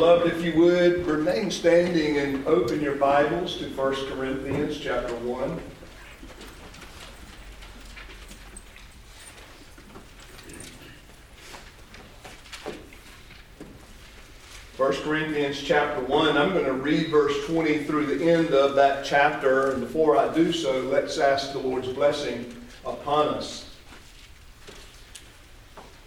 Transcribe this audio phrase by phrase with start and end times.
[0.00, 5.60] Beloved, if you would, remain standing and open your Bibles to 1 Corinthians chapter 1.
[14.78, 16.38] 1 Corinthians chapter 1.
[16.38, 19.72] I'm going to read verse 20 through the end of that chapter.
[19.72, 22.56] And before I do so, let's ask the Lord's blessing
[22.86, 23.66] upon us.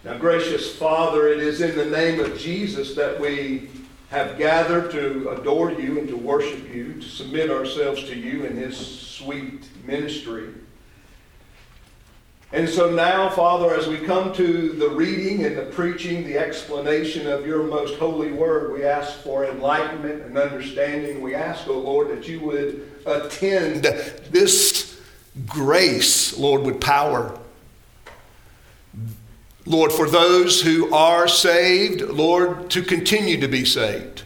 [0.03, 3.69] Now, gracious Father, it is in the name of Jesus that we
[4.13, 8.55] have gathered to adore you and to worship you, to submit ourselves to you in
[8.55, 10.49] his sweet ministry.
[12.51, 17.25] And so now, Father, as we come to the reading and the preaching, the explanation
[17.25, 21.19] of your most holy word, we ask for enlightenment and understanding.
[21.19, 23.85] We ask, O oh Lord, that you would attend
[24.29, 25.01] this
[25.47, 27.39] grace, Lord, with power.
[29.65, 34.23] Lord, for those who are saved, Lord, to continue to be saved,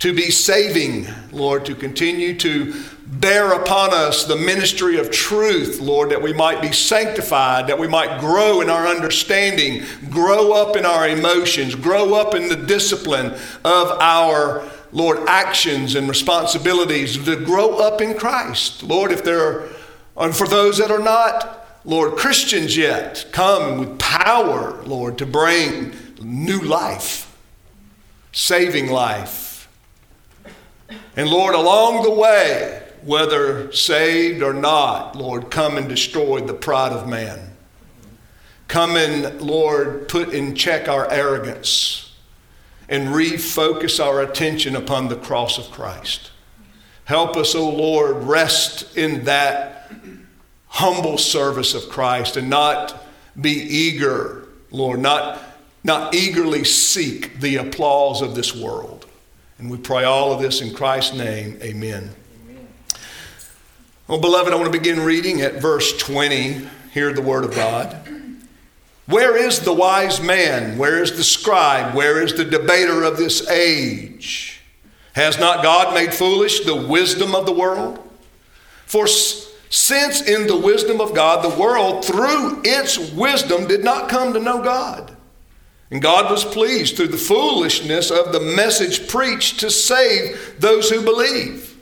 [0.00, 2.74] to be saving, Lord, to continue to
[3.06, 7.88] bear upon us the ministry of truth, Lord, that we might be sanctified, that we
[7.88, 13.34] might grow in our understanding, grow up in our emotions, grow up in the discipline
[13.64, 18.82] of our, Lord, actions and responsibilities, to grow up in Christ.
[18.82, 19.68] Lord, if there are,
[20.16, 25.94] and for those that are not, Lord, Christians yet, come with power, Lord, to bring
[26.20, 27.36] new life,
[28.32, 29.68] saving life.
[31.16, 36.92] And Lord, along the way, whether saved or not, Lord, come and destroy the pride
[36.92, 37.56] of man.
[38.66, 42.14] Come and, Lord, put in check our arrogance
[42.88, 46.30] and refocus our attention upon the cross of Christ.
[47.04, 49.90] Help us, O oh Lord, rest in that
[50.68, 53.04] humble service of Christ and not
[53.40, 55.40] be eager, Lord, not,
[55.84, 59.06] not eagerly seek the applause of this world.
[59.58, 61.58] And we pray all of this in Christ's name.
[61.62, 62.10] Amen.
[64.06, 66.66] Well, beloved, I want to begin reading at verse 20.
[66.92, 67.96] Hear the word of God.
[69.06, 70.78] Where is the wise man?
[70.78, 71.94] Where is the scribe?
[71.94, 74.60] Where is the debater of this age?
[75.14, 77.98] Has not God made foolish the wisdom of the world?
[78.86, 79.06] For
[79.70, 84.40] since in the wisdom of God, the world through its wisdom did not come to
[84.40, 85.14] know God.
[85.90, 91.02] And God was pleased through the foolishness of the message preached to save those who
[91.02, 91.76] believe.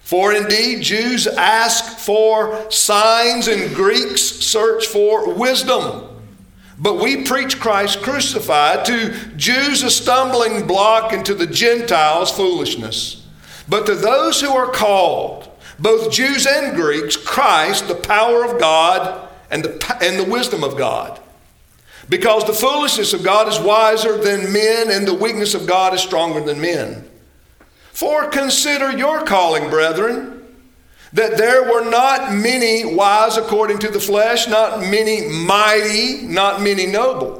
[0.00, 6.06] For indeed, Jews ask for signs and Greeks search for wisdom.
[6.78, 13.26] But we preach Christ crucified, to Jews a stumbling block, and to the Gentiles foolishness.
[13.68, 15.49] But to those who are called,
[15.80, 20.76] both Jews and Greeks, Christ, the power of God and the, and the wisdom of
[20.76, 21.18] God.
[22.08, 26.00] Because the foolishness of God is wiser than men, and the weakness of God is
[26.00, 27.08] stronger than men.
[27.92, 30.44] For consider your calling, brethren,
[31.12, 36.86] that there were not many wise according to the flesh, not many mighty, not many
[36.86, 37.39] noble.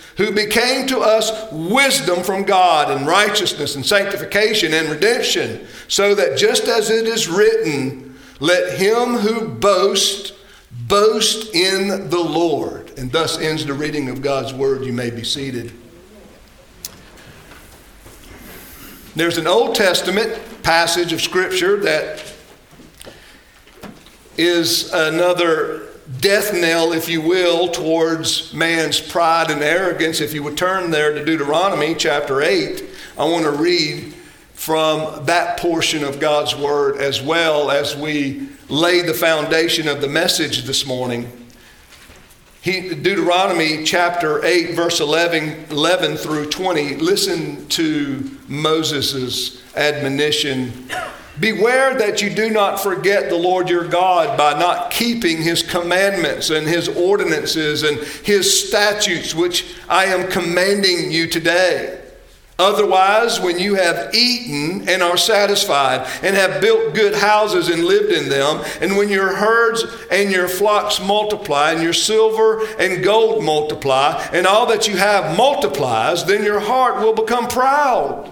[0.21, 6.37] who became to us wisdom from God and righteousness and sanctification and redemption, so that
[6.37, 10.31] just as it is written, let him who boasts
[10.87, 12.91] boast in the Lord.
[12.99, 14.85] And thus ends the reading of God's word.
[14.85, 15.71] You may be seated.
[19.15, 22.23] There's an Old Testament passage of Scripture that
[24.37, 25.87] is another
[26.19, 30.19] death knell, if you will, towards man's pride and arrogance.
[30.19, 32.83] If you would turn there to Deuteronomy chapter 8,
[33.17, 34.13] I want to read
[34.53, 40.07] from that portion of God's Word as well as we lay the foundation of the
[40.07, 41.31] message this morning.
[42.61, 46.97] He, Deuteronomy chapter 8, verse 11, 11 through 20.
[46.97, 50.89] Listen to Moses' admonition
[51.41, 56.51] Beware that you do not forget the Lord your God by not keeping his commandments
[56.51, 61.99] and his ordinances and his statutes, which I am commanding you today.
[62.59, 68.11] Otherwise, when you have eaten and are satisfied, and have built good houses and lived
[68.11, 73.43] in them, and when your herds and your flocks multiply, and your silver and gold
[73.43, 78.31] multiply, and all that you have multiplies, then your heart will become proud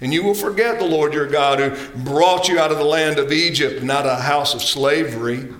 [0.00, 3.18] And you will forget the Lord your God who brought you out of the land
[3.18, 5.52] of Egypt of a house of slavery.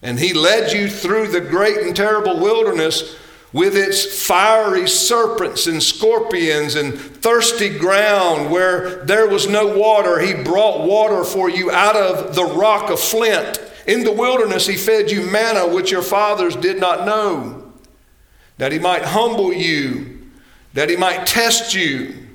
[0.00, 3.16] And he led you through the great and terrible wilderness
[3.52, 10.20] with its fiery serpents and scorpions and thirsty ground where there was no water.
[10.20, 13.60] He brought water for you out of the rock of flint.
[13.86, 17.72] In the wilderness, he fed you manna which your fathers did not know,
[18.58, 20.28] that he might humble you,
[20.74, 22.27] that he might test you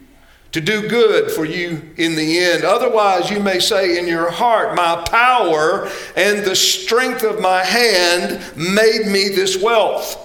[0.54, 2.64] to do good for you in the end.
[2.64, 8.40] Otherwise, you may say in your heart, My power and the strength of my hand
[8.56, 10.20] made me this wealth.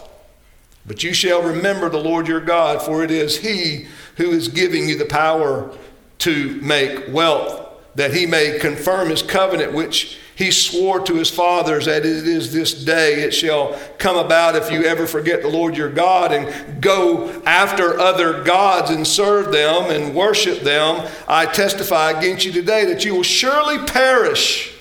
[0.86, 4.88] But you shall remember the Lord your God, for it is He who is giving
[4.88, 5.74] you the power
[6.18, 11.86] to make wealth, that He may confirm His covenant, which he swore to his fathers
[11.86, 15.76] that it is this day it shall come about if you ever forget the Lord
[15.76, 21.04] your God and go after other gods and serve them and worship them.
[21.26, 24.72] I testify against you today that you will surely perish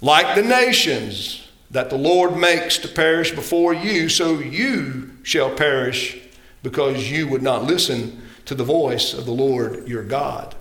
[0.00, 6.18] like the nations that the Lord makes to perish before you, so you shall perish
[6.62, 10.56] because you would not listen to the voice of the Lord your God.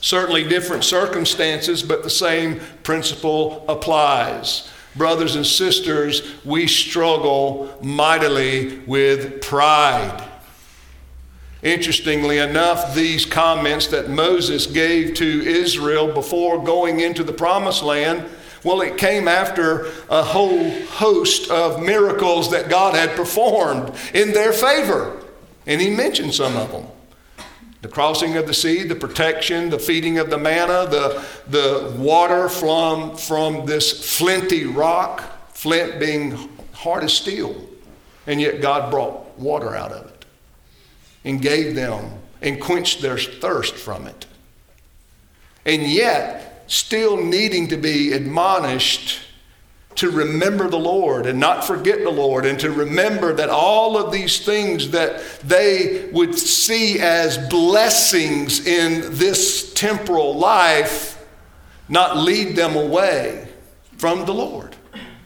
[0.00, 4.70] Certainly different circumstances, but the same principle applies.
[4.94, 10.22] Brothers and sisters, we struggle mightily with pride.
[11.62, 18.24] Interestingly enough, these comments that Moses gave to Israel before going into the promised land,
[18.64, 24.52] well, it came after a whole host of miracles that God had performed in their
[24.52, 25.22] favor.
[25.66, 26.86] And he mentioned some of them.
[27.86, 32.48] The crossing of the sea, the protection, the feeding of the manna, the, the water
[32.48, 36.36] from, from this flinty rock, flint being
[36.72, 37.54] hard as steel.
[38.26, 40.24] And yet God brought water out of it
[41.24, 42.10] and gave them
[42.42, 44.26] and quenched their thirst from it.
[45.64, 49.20] And yet, still needing to be admonished
[49.96, 54.12] to remember the Lord and not forget the Lord, and to remember that all of
[54.12, 61.24] these things that they would see as blessings in this temporal life
[61.88, 63.48] not lead them away
[63.96, 64.76] from the Lord,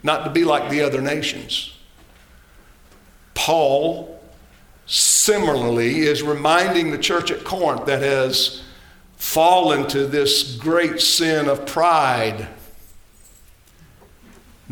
[0.03, 1.75] not to be like the other nations.
[3.33, 4.19] Paul
[4.85, 8.63] similarly is reminding the church at Corinth that has
[9.15, 12.47] fallen to this great sin of pride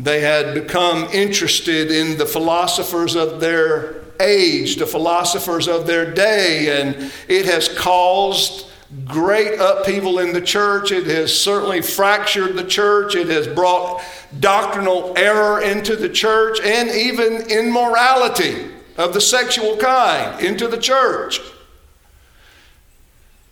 [0.04, 6.80] they had become interested in the philosophers of their age, the philosophers of their day,
[6.80, 8.66] and it has caused
[9.04, 10.90] great upheaval in the church.
[10.90, 13.14] It has certainly fractured the church.
[13.14, 14.02] It has brought
[14.40, 21.40] doctrinal error into the church and even immorality of the sexual kind into the church.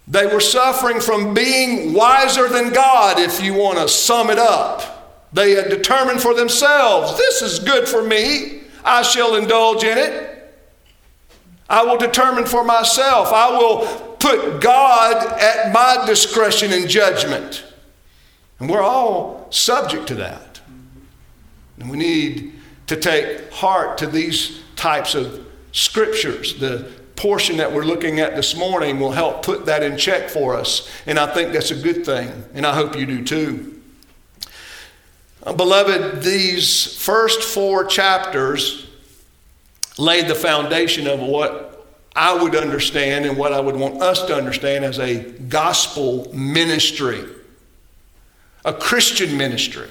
[0.06, 4.98] They were suffering from being wiser than God, if you want to sum it up.
[5.32, 8.62] They had determined for themselves this is good for me.
[8.84, 10.34] I shall indulge in it.
[11.69, 13.32] I will determine for myself.
[13.32, 13.86] I will
[14.19, 17.64] put God at my discretion and judgment.
[18.58, 20.60] And we're all subject to that.
[21.78, 22.54] And we need
[22.86, 26.58] to take heart to these types of scriptures.
[26.58, 30.56] The portion that we're looking at this morning will help put that in check for
[30.56, 30.90] us.
[31.06, 32.44] And I think that's a good thing.
[32.54, 33.77] And I hope you do too.
[35.49, 38.87] Uh, beloved, these first four chapters
[39.97, 44.37] laid the foundation of what I would understand and what I would want us to
[44.37, 47.25] understand as a gospel ministry,
[48.62, 49.88] a Christian ministry.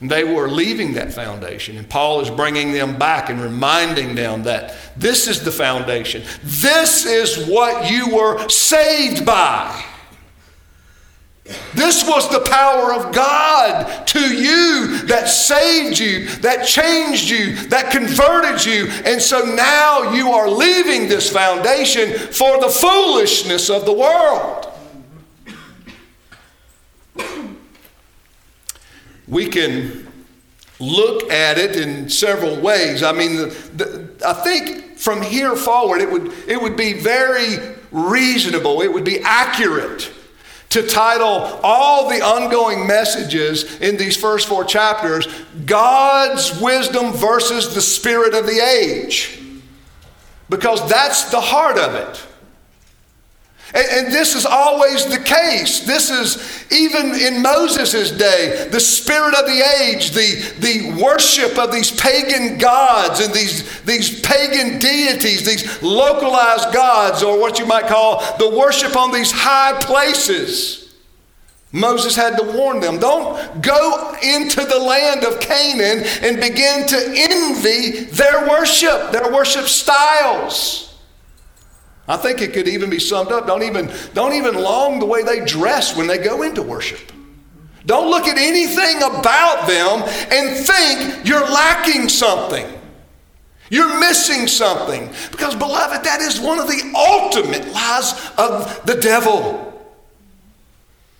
[0.00, 4.76] They were leaving that foundation, and Paul is bringing them back and reminding them that
[4.96, 6.22] this is the foundation.
[6.42, 9.84] This is what you were saved by.
[11.74, 17.90] This was the power of God to you that saved you, that changed you, that
[17.90, 18.88] converted you.
[19.04, 24.66] And so now you are leaving this foundation for the foolishness of the world.
[29.26, 30.06] We can
[30.78, 33.02] look at it in several ways.
[33.02, 37.76] I mean, the, the, I think from here forward, it would, it would be very
[37.90, 40.12] reasonable, it would be accurate
[40.70, 45.26] to title all the ongoing messages in these first four chapters
[45.64, 49.42] God's wisdom versus the spirit of the age.
[50.50, 52.27] Because that's the heart of it.
[53.74, 55.80] And, and, this is always the case.
[55.80, 61.70] This is even in Moses' day, the spirit of the age, the, the worship of
[61.70, 67.86] these pagan gods and these, these pagan deities, these localized gods, or what you might
[67.86, 70.88] call the worship on these high places.
[71.70, 76.96] Moses had to warn them don't go into the land of Canaan and begin to
[76.96, 80.87] envy their worship, their worship styles.
[82.08, 85.22] I think it could even be summed up don't even, don't even long the way
[85.22, 87.12] they dress when they go into worship.
[87.84, 92.66] Don't look at anything about them and think you're lacking something.
[93.70, 95.10] You're missing something.
[95.30, 99.67] Because, beloved, that is one of the ultimate lies of the devil.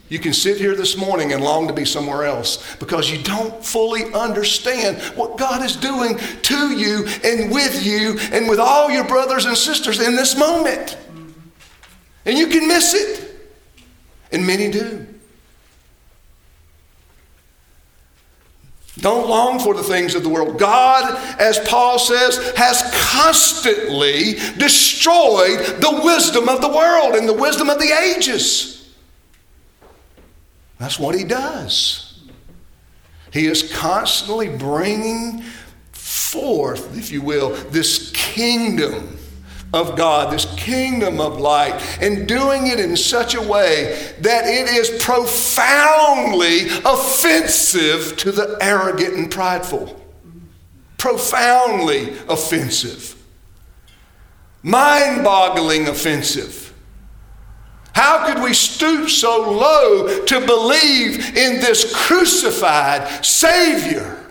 [0.09, 3.65] You can sit here this morning and long to be somewhere else because you don't
[3.65, 9.05] fully understand what God is doing to you and with you and with all your
[9.05, 10.97] brothers and sisters in this moment.
[12.25, 13.25] And you can miss it.
[14.33, 15.07] And many do.
[18.99, 20.59] Don't long for the things of the world.
[20.59, 27.71] God, as Paul says, has constantly destroyed the wisdom of the world and the wisdom
[27.71, 28.78] of the ages.
[30.79, 32.21] That's what he does.
[33.33, 35.43] He is constantly bringing
[35.93, 39.19] forth, if you will, this kingdom
[39.75, 44.69] of God, this kingdom of light, and doing it in such a way that it
[44.69, 49.95] is profoundly offensive to the arrogant and prideful.
[50.97, 53.15] Profoundly offensive.
[54.63, 56.68] Mind boggling offensive.
[57.99, 64.25] How could we stoop so low to believe in this crucified Savior?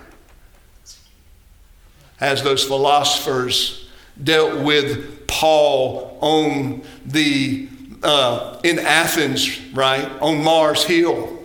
[2.22, 3.90] As those philosophers
[4.24, 7.68] dealt with Paul on the
[8.04, 11.38] uh, in Athens, right on Mars Hill.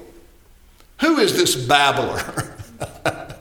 [1.00, 2.19] Who is this babbler?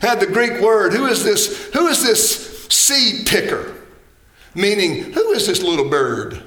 [0.00, 0.92] Had the Greek word.
[0.92, 1.72] Who is this?
[1.72, 3.74] Who is this seed picker?
[4.54, 6.44] Meaning, who is this little bird?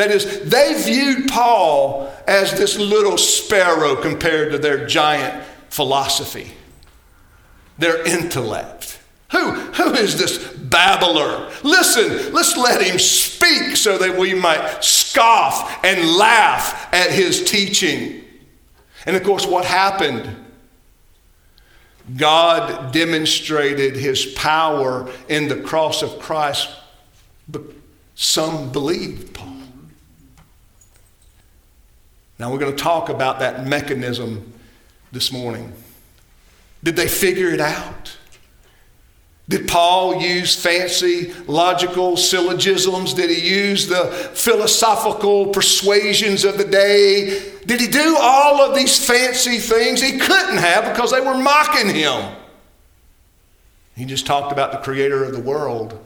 [0.00, 6.52] That is, they viewed Paul as this little sparrow compared to their giant philosophy,
[7.76, 8.98] their intellect.
[9.32, 11.52] Who, who is this babbler?
[11.62, 18.24] Listen, let's let him speak so that we might scoff and laugh at his teaching.
[19.04, 20.34] And of course, what happened?
[22.16, 26.70] God demonstrated his power in the cross of Christ,
[27.46, 27.64] but
[28.14, 29.59] some believed Paul.
[32.40, 34.54] Now, we're going to talk about that mechanism
[35.12, 35.74] this morning.
[36.82, 38.16] Did they figure it out?
[39.46, 43.12] Did Paul use fancy logical syllogisms?
[43.12, 47.52] Did he use the philosophical persuasions of the day?
[47.66, 50.00] Did he do all of these fancy things?
[50.00, 52.36] He couldn't have because they were mocking him.
[53.96, 56.02] He just talked about the creator of the world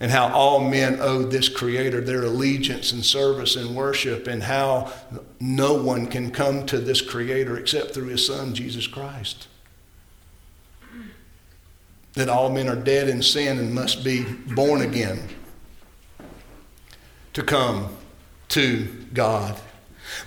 [0.00, 4.92] and how all men owe this Creator their allegiance and service and worship, and how
[5.40, 9.48] no one can come to this Creator except through His Son, Jesus Christ.
[12.14, 15.28] That all men are dead in sin and must be born again
[17.32, 17.88] to come
[18.48, 19.60] to God.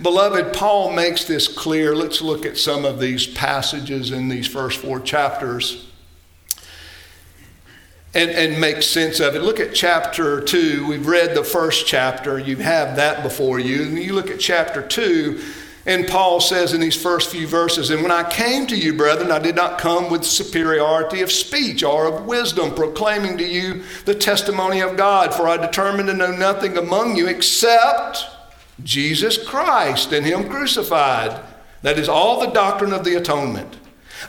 [0.01, 1.95] Beloved, Paul makes this clear.
[1.95, 5.90] Let's look at some of these passages in these first four chapters
[8.13, 9.41] and, and make sense of it.
[9.41, 10.87] Look at chapter 2.
[10.87, 12.37] We've read the first chapter.
[12.37, 13.83] You have that before you.
[13.83, 15.41] And you look at chapter 2,
[15.85, 19.31] and Paul says in these first few verses, And when I came to you, brethren,
[19.31, 24.13] I did not come with superiority of speech or of wisdom, proclaiming to you the
[24.13, 28.25] testimony of God, for I determined to know nothing among you except
[28.83, 31.41] Jesus Christ and Him crucified.
[31.81, 33.77] That is all the doctrine of the atonement.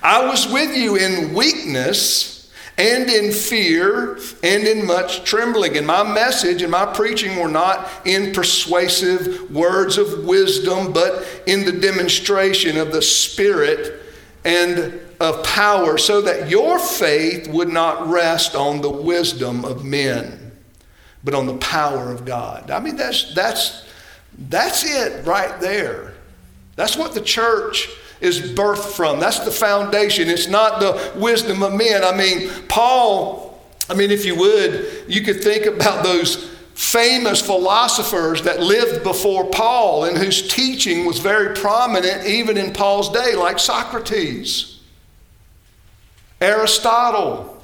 [0.02, 2.31] I was with you in weakness
[2.78, 5.76] and in fear and in much trembling.
[5.76, 11.64] And my message and my preaching were not in persuasive words of wisdom, but in
[11.64, 14.00] the demonstration of the Spirit
[14.44, 20.50] and of power, so that your faith would not rest on the wisdom of men,
[21.22, 22.70] but on the power of God.
[22.70, 23.86] I mean, that's, that's,
[24.36, 26.14] that's it right there.
[26.74, 27.88] That's what the church
[28.22, 29.20] is birthed from.
[29.20, 30.28] That's the foundation.
[30.28, 32.04] It's not the wisdom of men.
[32.04, 33.60] I mean, Paul,
[33.90, 39.50] I mean, if you would, you could think about those famous philosophers that lived before
[39.50, 44.80] Paul and whose teaching was very prominent even in Paul's day, like Socrates,
[46.40, 47.62] Aristotle,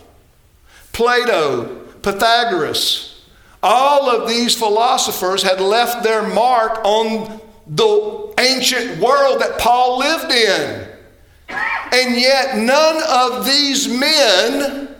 [0.93, 3.25] Plato, Pythagoras.
[3.63, 10.33] All of these philosophers had left their mark on the ancient world that Paul lived
[10.33, 10.89] in.
[11.49, 14.95] And yet, none of these men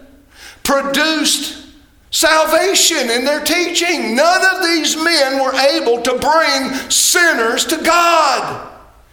[0.63, 1.67] produced
[2.11, 4.15] salvation in their teaching.
[4.15, 8.65] None of these men were able to bring sinners to God.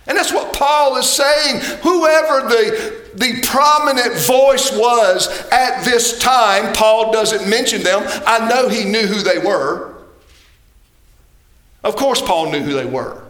[0.07, 1.62] And that's what Paul is saying.
[1.81, 8.03] Whoever the, the prominent voice was at this time, Paul doesn't mention them.
[8.25, 9.95] I know he knew who they were.
[11.83, 13.25] Of course, Paul knew who they were.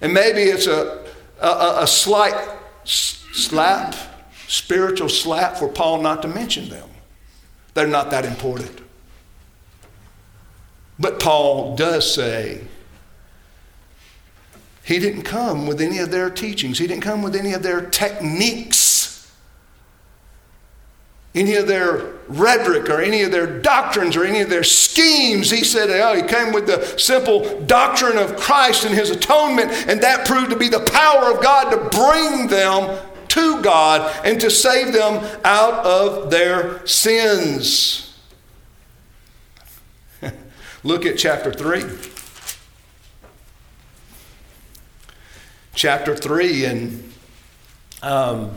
[0.00, 1.04] And maybe it's a,
[1.40, 2.34] a, a slight
[2.84, 3.94] slap,
[4.46, 6.88] spiritual slap for Paul not to mention them.
[7.74, 8.80] They're not that important.
[10.98, 12.62] But Paul does say,
[14.82, 16.78] he didn't come with any of their teachings.
[16.78, 18.95] He didn't come with any of their techniques,
[21.36, 25.50] any of their rhetoric, or any of their doctrines, or any of their schemes.
[25.50, 30.00] He said, oh, he came with the simple doctrine of Christ and his atonement, and
[30.00, 34.50] that proved to be the power of God to bring them to God and to
[34.50, 38.18] save them out of their sins.
[40.82, 41.84] Look at chapter 3.
[45.76, 47.12] chapter 3 and
[48.02, 48.50] um,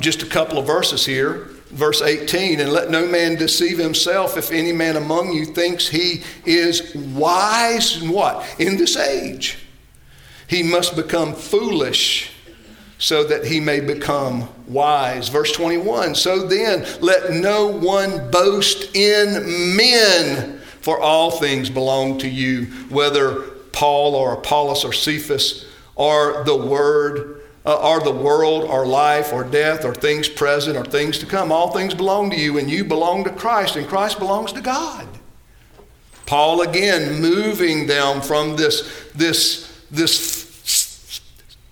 [0.00, 1.48] just a couple of verses here.
[1.70, 6.22] Verse 18, and let no man deceive himself if any man among you thinks he
[6.46, 8.46] is wise in what?
[8.58, 9.58] In this age.
[10.46, 12.32] He must become foolish
[12.98, 15.28] so that he may become wise.
[15.28, 22.28] Verse 21 So then, let no one boast in men, for all things belong to
[22.28, 23.42] you, whether
[23.72, 27.37] Paul or Apollos or Cephas or the word,
[27.76, 31.52] uh, the world, or life, or death, or things present, or things to come.
[31.52, 35.06] All things belong to you, and you belong to Christ, and Christ belongs to God.
[36.26, 41.20] Paul again moving them from this, this, this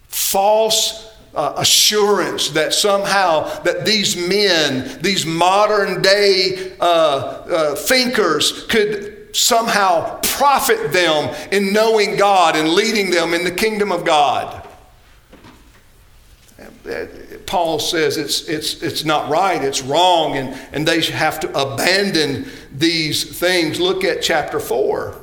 [0.08, 9.34] false uh, assurance that somehow that these men, these modern day uh, uh, thinkers, could
[9.36, 14.65] somehow profit them in knowing God and leading them in the kingdom of God.
[17.46, 22.46] Paul says it's, it's, it's not right, it's wrong, and, and they have to abandon
[22.72, 23.80] these things.
[23.80, 25.22] Look at chapter 4.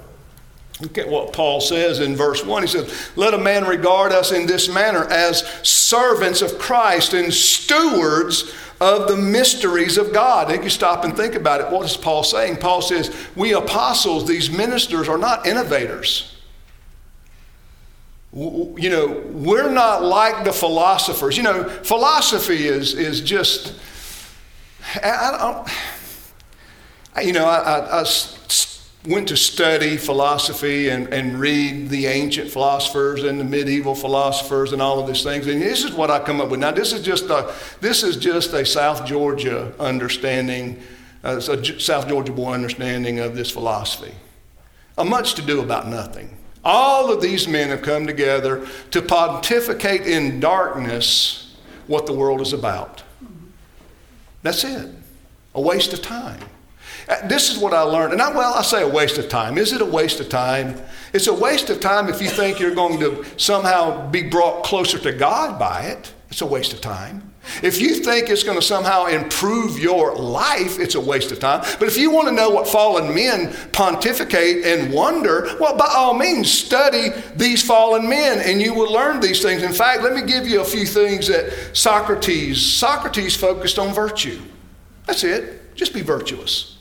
[0.82, 2.64] Look at what Paul says in verse 1.
[2.64, 7.34] He says, Let a man regard us in this manner as servants of Christ and
[7.34, 10.52] stewards of the mysteries of God.
[10.52, 12.58] If you stop and think about it, what is Paul saying?
[12.58, 16.33] Paul says, We apostles, these ministers, are not innovators.
[18.36, 21.38] You know, we're not like the philosophers.
[21.38, 23.76] You know, philosophy is, is just,
[25.04, 25.66] I,
[27.16, 28.06] don't, you know, I, I, I
[29.06, 34.82] went to study philosophy and, and read the ancient philosophers and the medieval philosophers and
[34.82, 35.46] all of these things.
[35.46, 36.60] And this is what I come up with.
[36.60, 40.82] Now, this is just a, this is just a South Georgia understanding,
[41.24, 41.42] uh, a
[41.80, 44.14] South Georgia boy understanding of this philosophy.
[44.98, 46.36] A much to do about nothing.
[46.64, 51.56] All of these men have come together to pontificate in darkness
[51.88, 53.04] what the world is about.
[54.42, 54.90] That's it.
[55.56, 56.40] A waste of time.
[57.08, 58.14] Uh, this is what I learned.
[58.14, 59.58] And I, well, I say a waste of time.
[59.58, 60.82] Is it a waste of time?
[61.12, 64.98] It's a waste of time if you think you're going to somehow be brought closer
[65.00, 66.14] to God by it.
[66.30, 67.33] It's a waste of time.
[67.62, 71.62] If you think it's going to somehow improve your life, it's a waste of time.
[71.78, 76.14] But if you want to know what fallen men pontificate and wonder, well, by all
[76.14, 79.62] means, study these fallen men and you will learn these things.
[79.62, 84.40] In fact, let me give you a few things that Socrates, Socrates focused on virtue.
[85.06, 85.76] That's it.
[85.76, 86.78] Just be virtuous.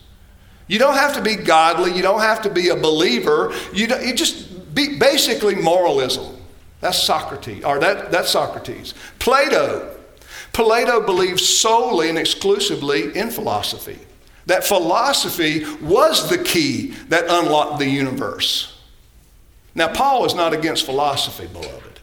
[0.69, 1.95] You don't have to be godly.
[1.95, 3.53] You don't have to be a believer.
[3.73, 6.37] You, you just be basically moralism.
[6.81, 8.95] That's Socrates, or that, that's Socrates.
[9.19, 9.99] Plato.
[10.53, 13.99] Plato believed solely and exclusively in philosophy.
[14.47, 18.79] That philosophy was the key that unlocked the universe.
[19.75, 22.01] Now, Paul is not against philosophy, beloved.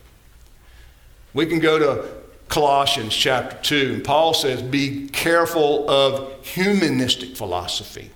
[1.33, 2.09] We can go to
[2.47, 8.09] Colossians chapter 2, and Paul says, Be careful of humanistic philosophy.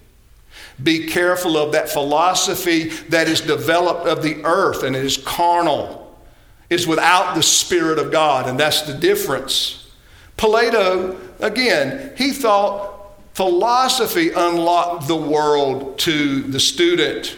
[0.82, 6.18] Be careful of that philosophy that is developed of the earth and it is carnal,
[6.72, 9.83] is without the Spirit of God, and that's the difference.
[10.38, 12.94] Plato, again, he thought
[13.34, 17.38] philosophy unlocked the world to the student,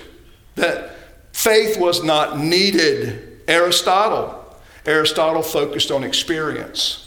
[0.56, 0.96] that
[1.32, 3.42] faith was not needed.
[3.48, 7.02] Aristotle, Aristotle focused on experience.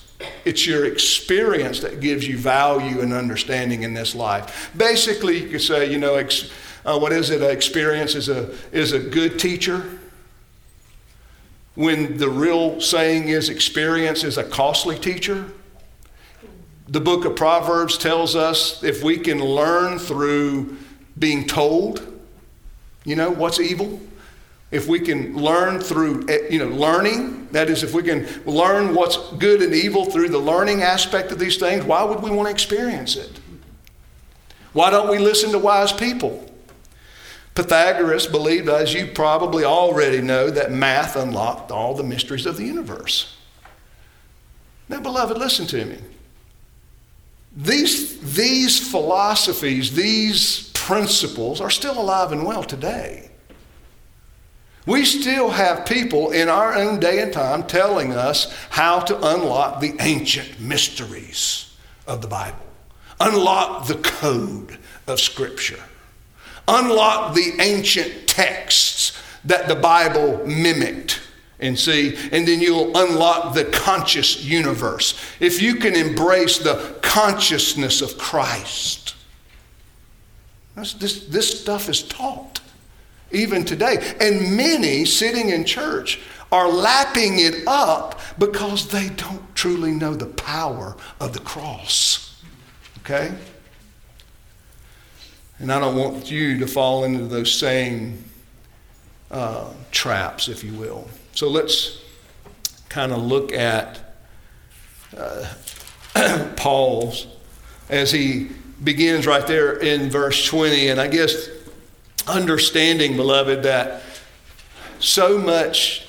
[0.44, 4.70] It's your experience that gives you value and understanding in this life.
[4.76, 6.50] Basically, you could say, you know, ex-
[6.84, 7.42] uh, what is it?
[7.42, 9.98] experience is a, is a good teacher.
[11.74, 15.52] When the real saying is experience is a costly teacher.
[16.88, 20.78] The book of Proverbs tells us if we can learn through
[21.18, 22.20] being told,
[23.04, 24.00] you know, what's evil,
[24.70, 28.94] if we can learn through eh, you know learning that is if we can learn
[28.94, 32.46] what's good and evil through the learning aspect of these things why would we want
[32.46, 33.40] to experience it?
[34.72, 36.44] Why don't we listen to wise people?
[37.54, 42.64] Pythagoras believed as you probably already know that math unlocked all the mysteries of the
[42.64, 43.36] universe.
[44.88, 45.98] Now beloved listen to me
[47.56, 53.30] these, these philosophies these principles are still alive and well today.
[54.86, 59.80] We still have people in our own day and time telling us how to unlock
[59.80, 62.64] the ancient mysteries of the Bible,
[63.20, 65.82] unlock the code of Scripture,
[66.66, 69.12] unlock the ancient texts
[69.44, 71.20] that the Bible mimicked.
[71.60, 75.20] And see, and then you'll unlock the conscious universe.
[75.40, 79.16] If you can embrace the consciousness of Christ,
[80.76, 82.60] this, this stuff is taught
[83.30, 84.14] even today.
[84.20, 90.26] And many sitting in church are lapping it up because they don't truly know the
[90.26, 92.42] power of the cross.
[93.00, 93.32] Okay?
[95.58, 98.24] And I don't want you to fall into those same
[99.30, 101.08] uh, traps, if you will.
[101.38, 102.02] So let's
[102.88, 104.00] kind of look at
[105.16, 105.46] uh,
[106.56, 107.28] Paul's
[107.88, 108.48] as he
[108.82, 110.88] begins right there in verse 20.
[110.88, 111.48] And I guess
[112.26, 114.02] understanding, beloved, that
[114.98, 116.08] so much,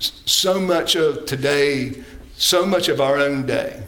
[0.00, 2.02] so much of today,
[2.36, 3.80] so much of our own day,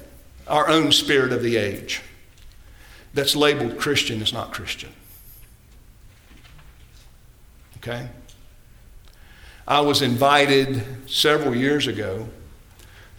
[0.46, 2.02] our own spirit of the age,
[3.14, 4.92] that's labeled Christian is not Christian.
[7.78, 8.06] Okay?
[9.66, 12.28] I was invited several years ago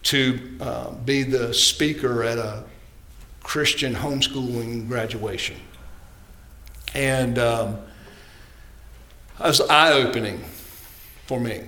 [0.03, 2.63] to uh, be the speaker at a
[3.41, 5.57] Christian homeschooling graduation.
[6.93, 7.77] And um,
[9.39, 10.43] it was eye opening
[11.25, 11.63] for me.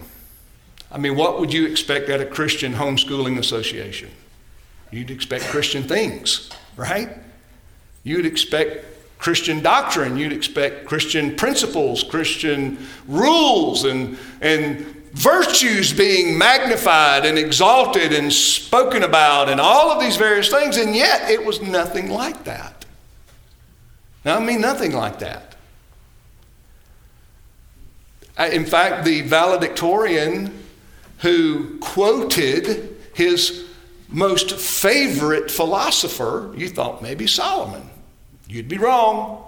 [0.92, 4.12] I mean, what would you expect at a Christian homeschooling association?
[4.92, 7.10] You'd expect Christian things, right?
[8.04, 8.86] You'd expect
[9.18, 14.80] Christian doctrine, you'd expect Christian principles, Christian rules, and, and
[15.14, 20.96] virtues being magnified and exalted and spoken about, and all of these various things, and
[20.96, 22.86] yet it was nothing like that.
[24.26, 25.56] Now, I mean, nothing like that.
[28.38, 30.52] In fact, the valedictorian
[31.20, 33.66] who quoted his
[34.10, 37.90] most favorite philosopher, you thought maybe Solomon.
[38.48, 39.44] You'd be wrong.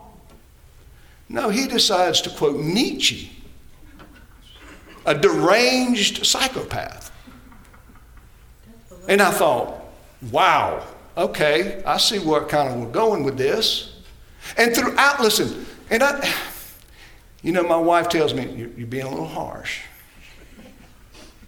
[1.30, 3.32] No, he decides to quote Nietzsche,
[5.06, 7.12] a deranged psychopath.
[9.08, 9.80] And I thought,
[10.32, 14.02] wow, okay, I see where kind of we're going with this.
[14.58, 16.34] And throughout, listen, and I
[17.42, 19.82] you know, my wife tells me, You're, you're being a little harsh.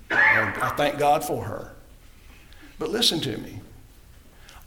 [0.09, 1.73] And I thank God for her.
[2.77, 3.59] But listen to me.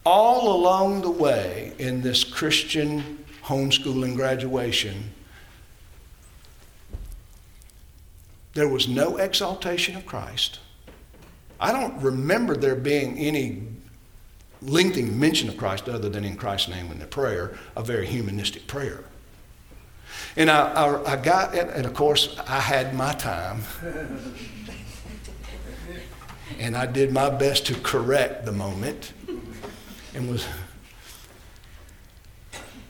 [0.04, 5.12] All along the way in this Christian homeschooling graduation,
[8.54, 10.58] there was no exaltation of Christ.
[11.60, 13.62] I don't remember there being any
[14.60, 18.66] lengthy mention of Christ other than in Christ's name in the prayer, a very humanistic
[18.66, 19.04] prayer.
[20.36, 23.62] And I, I, I got it, and of course, I had my time.
[26.58, 29.12] and I did my best to correct the moment
[30.14, 30.46] and was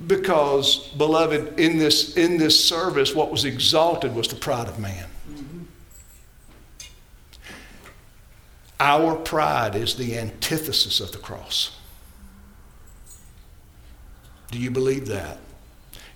[0.07, 5.07] because beloved in this in this service what was exalted was the pride of man.
[8.81, 11.79] Our pride is the antithesis of the cross.
[14.51, 15.39] Do you believe that?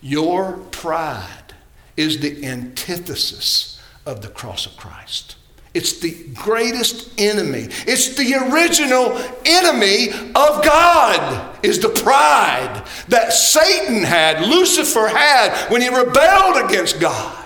[0.00, 1.54] Your pride
[1.96, 5.36] is the antithesis of the cross of Christ.
[5.76, 7.68] It's the greatest enemy.
[7.86, 15.82] It's the original enemy of God, is the pride that Satan had, Lucifer had, when
[15.82, 17.44] he rebelled against God.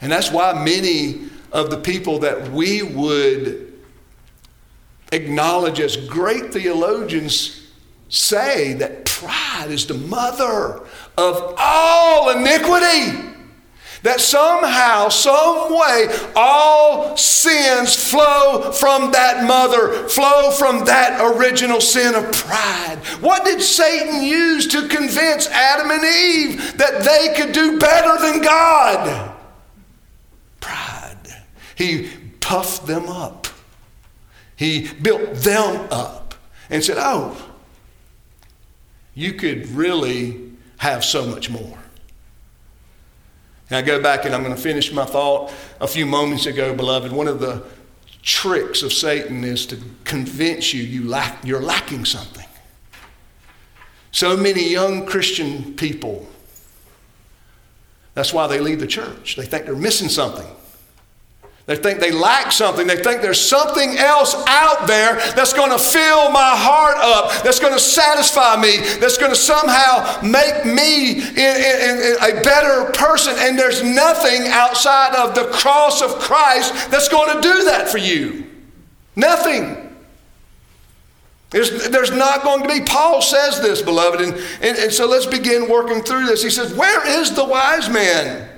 [0.00, 3.74] And that's why many of the people that we would
[5.12, 7.70] acknowledge as great theologians
[8.08, 10.82] say that pride is the mother
[11.16, 13.36] of all iniquity.
[14.02, 16.06] That somehow, some way,
[16.36, 22.98] all sins flow from that mother, flow from that original sin of pride.
[23.20, 28.42] What did Satan use to convince Adam and Eve that they could do better than
[28.42, 29.34] God?
[30.60, 31.42] Pride.
[31.74, 33.46] He puffed them up,
[34.56, 36.34] he built them up
[36.70, 37.36] and said, Oh,
[39.14, 41.78] you could really have so much more.
[43.70, 46.74] And I go back and I'm going to finish my thought a few moments ago,
[46.74, 47.12] beloved.
[47.12, 47.64] One of the
[48.22, 52.46] tricks of Satan is to convince you, you lack, you're lacking something.
[54.10, 56.26] So many young Christian people,
[58.14, 59.36] that's why they leave the church.
[59.36, 60.46] They think they're missing something.
[61.68, 62.86] They think they lack something.
[62.86, 67.60] They think there's something else out there that's going to fill my heart up, that's
[67.60, 72.90] going to satisfy me, that's going to somehow make me in, in, in a better
[72.92, 73.34] person.
[73.36, 77.98] And there's nothing outside of the cross of Christ that's going to do that for
[77.98, 78.46] you.
[79.14, 79.94] Nothing.
[81.50, 82.80] There's, there's not going to be.
[82.80, 84.22] Paul says this, beloved.
[84.22, 86.42] And, and, and so let's begin working through this.
[86.42, 88.57] He says, Where is the wise man?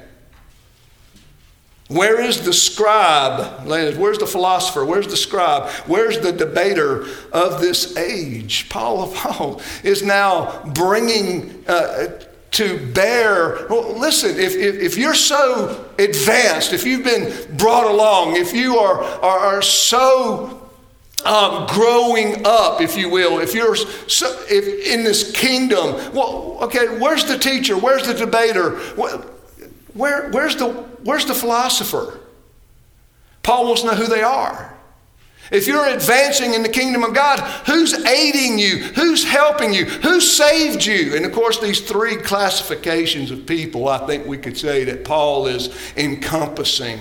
[1.90, 3.66] Where is the scribe?
[3.66, 4.84] Where's the philosopher?
[4.84, 5.68] Where's the scribe?
[5.88, 8.68] Where's the debater of this age?
[8.68, 12.20] Paul of Paul is now bringing uh,
[12.52, 13.66] to bear.
[13.68, 18.78] Well, listen, if, if, if, you're so advanced, if you've been brought along, if you
[18.78, 20.70] are, are, are so
[21.24, 26.98] um, growing up, if you will, if you're so, if in this kingdom, well, okay,
[27.00, 27.76] where's the teacher?
[27.76, 28.78] Where's the debater?
[29.94, 30.68] Where, where's, the,
[31.04, 32.20] where's the philosopher?
[33.42, 34.76] Paul wants to know who they are.
[35.50, 38.76] If you're advancing in the kingdom of God, who's aiding you?
[38.76, 39.84] Who's helping you?
[39.84, 41.16] Who saved you?
[41.16, 45.48] And of course, these three classifications of people, I think we could say that Paul
[45.48, 47.00] is encompassing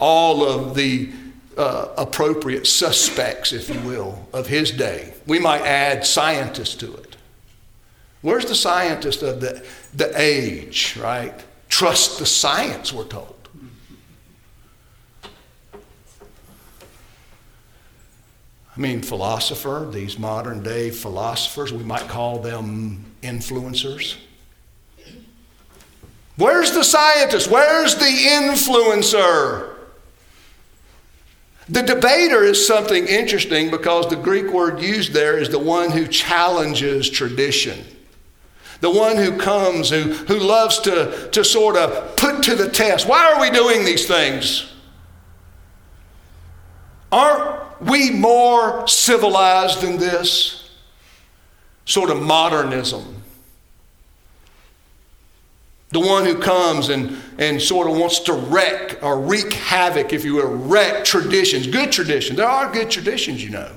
[0.00, 1.10] all of the
[1.56, 5.14] uh, appropriate suspects, if you will, of his day.
[5.26, 7.16] We might add scientists to it.
[8.22, 11.34] Where's the scientist of the, the age, right?
[11.70, 13.36] Trust the science, we're told.
[18.76, 24.16] I mean, philosopher, these modern day philosophers, we might call them influencers.
[26.36, 27.50] Where's the scientist?
[27.50, 29.76] Where's the influencer?
[31.68, 36.06] The debater is something interesting because the Greek word used there is the one who
[36.06, 37.84] challenges tradition
[38.80, 43.06] the one who comes, who, who loves to, to sort of put to the test.
[43.06, 44.72] Why are we doing these things?
[47.12, 50.70] Aren't we more civilized than this?
[51.84, 53.16] Sort of modernism.
[55.90, 60.24] The one who comes and, and sort of wants to wreck or wreak havoc, if
[60.24, 62.36] you will, wreck traditions, good traditions.
[62.36, 63.72] There are good traditions, you know.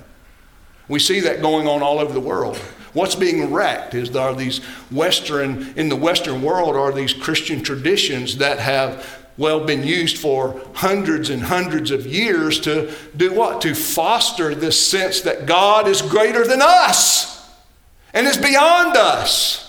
[0.87, 2.61] We see that going on all over the world.
[2.93, 4.59] What's being wrecked is are these
[4.91, 10.61] Western, in the Western world, are these Christian traditions that have well been used for
[10.75, 13.61] hundreds and hundreds of years to do what?
[13.61, 17.49] To foster this sense that God is greater than us
[18.13, 19.61] and is beyond us.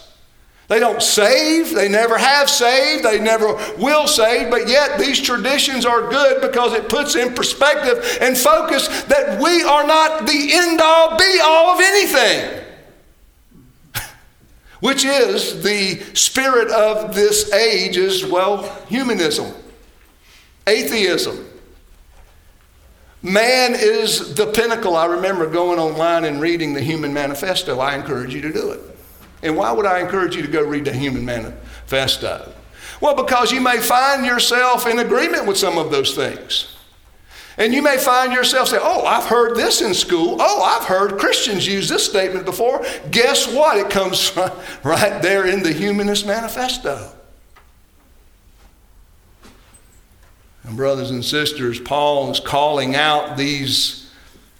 [0.68, 5.84] They don't save, they never have saved, they never will save, but yet these traditions
[5.84, 10.80] are good because it puts in perspective and focus that we are not the end
[10.82, 12.63] all be all of anything
[14.84, 19.50] which is the spirit of this age is, well, humanism,
[20.66, 21.42] atheism.
[23.22, 24.94] Man is the pinnacle.
[24.94, 27.80] I remember going online and reading the Human Manifesto.
[27.80, 28.80] I encourage you to do it.
[29.42, 32.52] And why would I encourage you to go read the Human Manifesto?
[33.00, 36.73] Well, because you may find yourself in agreement with some of those things.
[37.56, 40.36] And you may find yourself saying, Oh, I've heard this in school.
[40.40, 42.84] Oh, I've heard Christians use this statement before.
[43.10, 43.76] Guess what?
[43.76, 44.36] It comes
[44.82, 47.12] right there in the Humanist Manifesto.
[50.64, 54.10] And, brothers and sisters, Paul is calling out these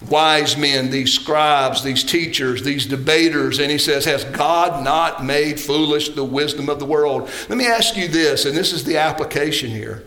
[0.09, 5.59] wise men, these scribes, these teachers, these debaters, and he says, Has God not made
[5.59, 7.29] foolish the wisdom of the world?
[7.49, 10.05] Let me ask you this, and this is the application here.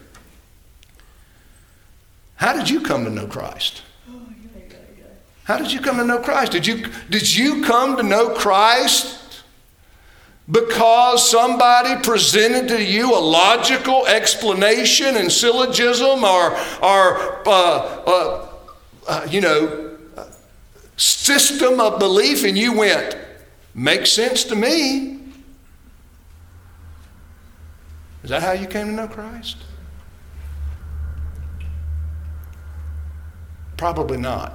[2.39, 3.83] How did you come to know Christ?
[5.43, 6.53] How did you come to know Christ?
[6.53, 9.43] Did you, did you come to know Christ
[10.49, 18.49] because somebody presented to you a logical explanation and syllogism or, or uh, uh,
[19.09, 19.97] uh, you know,
[20.97, 23.17] system of belief and you went,
[23.75, 25.19] makes sense to me?
[28.23, 29.57] Is that how you came to know Christ?
[33.79, 34.53] Probably not.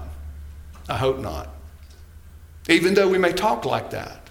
[0.87, 1.49] I hope not.
[2.69, 4.29] Even though we may talk like that.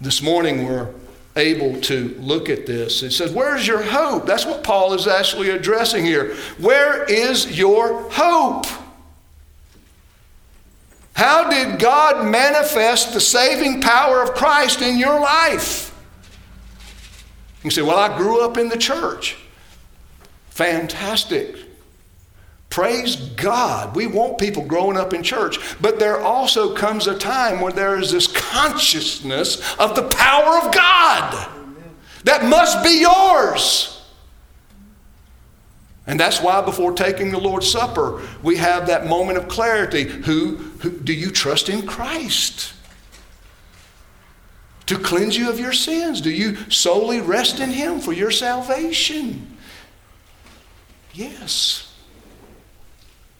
[0.00, 0.90] This morning we're
[1.34, 3.02] able to look at this.
[3.02, 4.26] It says, Where's your hope?
[4.26, 6.34] That's what Paul is actually addressing here.
[6.58, 8.66] Where is your hope?
[11.14, 15.94] How did God manifest the saving power of Christ in your life?
[17.64, 19.36] You say, Well, I grew up in the church.
[20.50, 21.67] Fantastic.
[22.70, 23.96] Praise God.
[23.96, 25.58] We want people growing up in church.
[25.80, 30.74] But there also comes a time when there is this consciousness of the power of
[30.74, 31.48] God
[32.24, 33.94] that must be yours.
[36.06, 40.04] And that's why before taking the Lord's Supper, we have that moment of clarity.
[40.04, 42.72] Who, who do you trust in Christ?
[44.86, 46.22] To cleanse you of your sins?
[46.22, 49.58] Do you solely rest in Him for your salvation?
[51.12, 51.87] Yes.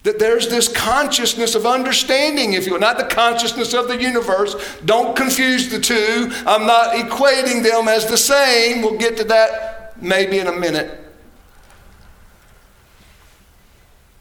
[0.09, 4.55] That there's this consciousness of understanding, if you will, not the consciousness of the universe.
[4.83, 6.31] Don't confuse the two.
[6.47, 8.81] I'm not equating them as the same.
[8.81, 10.99] We'll get to that maybe in a minute.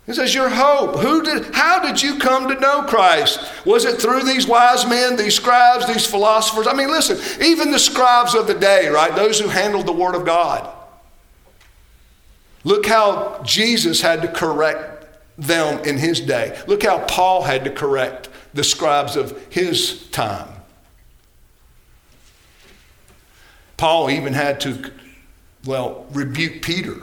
[0.07, 0.97] It says your hope.
[0.97, 3.41] Who did, how did you come to know Christ?
[3.65, 6.67] Was it through these wise men, these scribes, these philosophers?
[6.67, 9.17] I mean, listen, even the scribes of the day, right?
[9.17, 10.71] Those who handled the Word of God.
[12.63, 14.98] Look how Jesus had to correct
[15.39, 16.61] them in his day.
[16.67, 20.49] Look how Paul had to correct the scribes of his time.
[23.77, 24.91] Paul even had to,
[25.65, 26.97] well, rebuke Peter.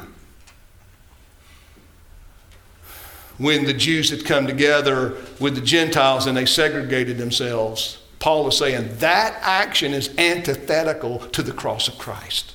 [3.38, 8.58] When the Jews had come together with the Gentiles and they segregated themselves, Paul is
[8.58, 12.54] saying that action is antithetical to the cross of Christ.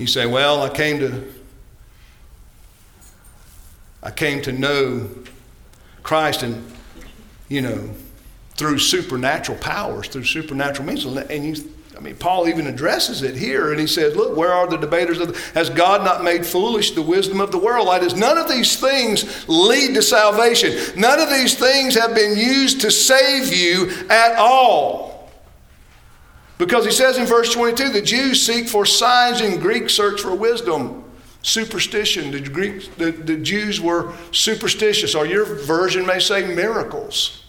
[0.00, 1.30] You say, well, I came to
[4.02, 5.10] I came to know
[6.02, 6.72] Christ and
[7.50, 7.90] you know
[8.54, 11.04] through supernatural powers, through supernatural means.
[11.04, 14.66] And you, I mean, Paul even addresses it here, and he says, "Look, where are
[14.66, 15.20] the debaters?
[15.20, 17.88] Of the, has God not made foolish the wisdom of the world?
[17.88, 20.98] That is, none of these things lead to salvation.
[20.98, 25.09] None of these things have been used to save you at all."
[26.60, 30.34] Because he says in verse 22 the Jews seek for signs and Greeks search for
[30.34, 31.04] wisdom.
[31.40, 32.30] Superstition.
[32.30, 37.44] The, Greeks, the, the Jews were superstitious, or your version may say miracles.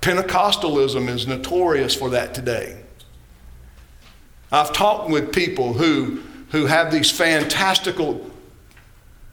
[0.00, 2.82] Pentecostalism is notorious for that today.
[4.50, 6.20] I've talked with people who,
[6.50, 8.28] who have these fantastical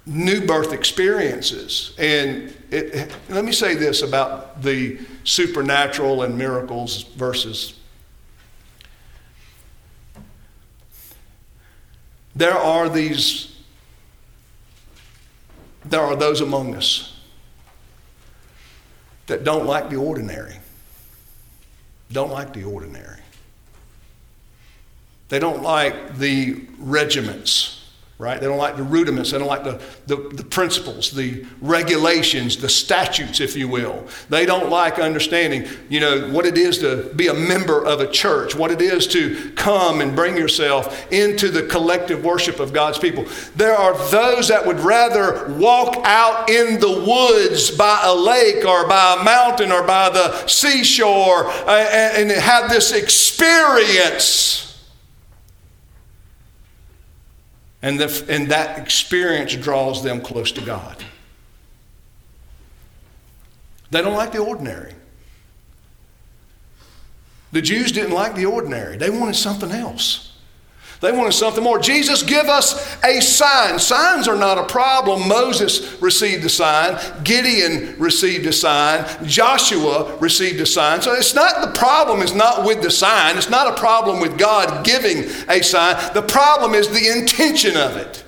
[0.06, 1.96] new birth experiences.
[1.98, 7.79] And it, let me say this about the supernatural and miracles versus
[12.40, 13.54] There are these,
[15.84, 17.20] there are those among us
[19.28, 20.56] that don't like the ordinary.
[22.10, 23.20] Don't like the ordinary.
[25.28, 27.79] They don't like the regiments
[28.20, 28.42] right?
[28.42, 29.32] They don't like the rudiments.
[29.32, 34.06] They don't like the, the, the, principles, the regulations, the statutes, if you will.
[34.28, 38.12] They don't like understanding, you know, what it is to be a member of a
[38.12, 43.00] church, what it is to come and bring yourself into the collective worship of God's
[43.00, 43.26] people.
[43.56, 48.86] There are those that would rather walk out in the woods by a lake or
[48.86, 54.69] by a mountain or by the seashore uh, and, and have this experience
[57.82, 61.04] And, the, and that experience draws them close to God.
[63.92, 64.94] They don't like the ordinary.
[67.52, 70.29] The Jews didn't like the ordinary, they wanted something else.
[71.02, 71.80] They wanted something more.
[71.80, 73.80] Jesus, give us a sign.
[73.80, 75.30] Signs are not a problem.
[75.30, 77.00] Moses received a sign.
[77.24, 79.06] Gideon received a sign.
[79.26, 81.02] Joshua received a sign.
[81.02, 83.38] So it's not the problem is not with the sign.
[83.38, 85.96] It's not a problem with God giving a sign.
[86.14, 88.26] The problem is the intention of it.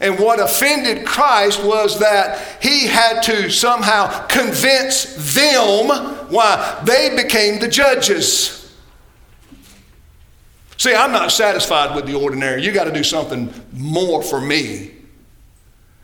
[0.00, 5.88] And what offended Christ was that he had to somehow convince them
[6.28, 8.61] why they became the judges.
[10.82, 12.64] See, I'm not satisfied with the ordinary.
[12.64, 14.90] You got to do something more for me.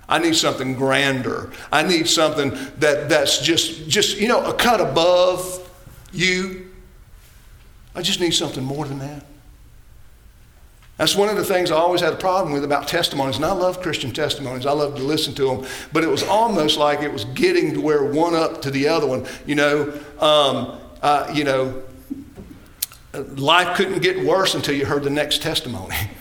[0.08, 1.50] I need something grander.
[1.72, 5.68] I need something that, that's just, just, you know, a cut above
[6.12, 6.70] you.
[7.96, 9.26] I just need something more than that.
[10.96, 13.34] That's one of the things I always had a problem with about testimonies.
[13.34, 14.64] And I love Christian testimonies.
[14.64, 15.66] I love to listen to them.
[15.92, 19.08] But it was almost like it was getting to where one up to the other
[19.08, 19.26] one.
[19.44, 21.82] You know, um, uh, you know,
[23.22, 25.94] life couldn't get worse until you heard the next testimony.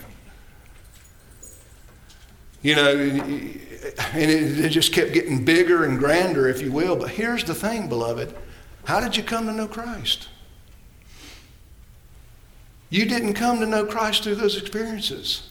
[2.62, 6.96] you know, and it, it just kept getting bigger and grander, if you will.
[6.96, 8.34] But here's the thing, beloved.
[8.84, 10.28] How did you come to know Christ?
[12.90, 15.42] You didn't come to know Christ through those experiences.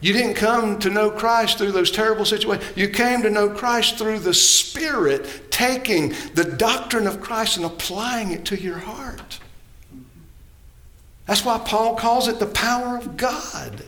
[0.00, 2.76] You didn't come to know Christ through those terrible situations.
[2.76, 8.30] You came to know Christ through the Spirit taking the doctrine of Christ and applying
[8.30, 9.40] it to your heart.
[11.30, 13.84] That's why Paul calls it the power of God.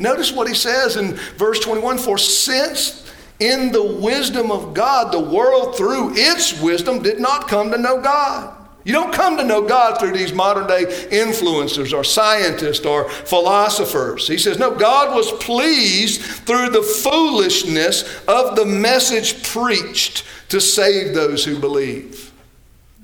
[0.00, 5.20] Notice what he says in verse 21 For since in the wisdom of God, the
[5.20, 8.56] world through its wisdom did not come to know God.
[8.82, 14.26] You don't come to know God through these modern day influencers or scientists or philosophers.
[14.26, 21.14] He says, No, God was pleased through the foolishness of the message preached to save
[21.14, 22.32] those who believe.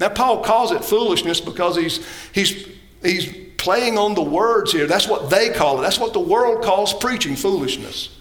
[0.00, 2.66] Now, Paul calls it foolishness because he's, he's,
[3.00, 4.86] he's playing on the words here.
[4.86, 5.82] That's what they call it.
[5.82, 8.16] That's what the world calls preaching foolishness.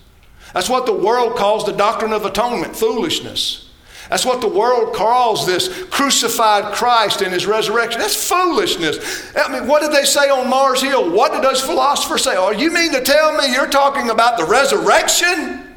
[0.55, 3.69] That's what the world calls the doctrine of atonement foolishness.
[4.09, 8.01] That's what the world calls this crucified Christ and his resurrection.
[8.01, 9.31] That's foolishness.
[9.35, 11.11] I mean, what did they say on Mars Hill?
[11.11, 12.35] What did those philosophers say?
[12.35, 15.75] Oh, you mean to tell me you're talking about the resurrection?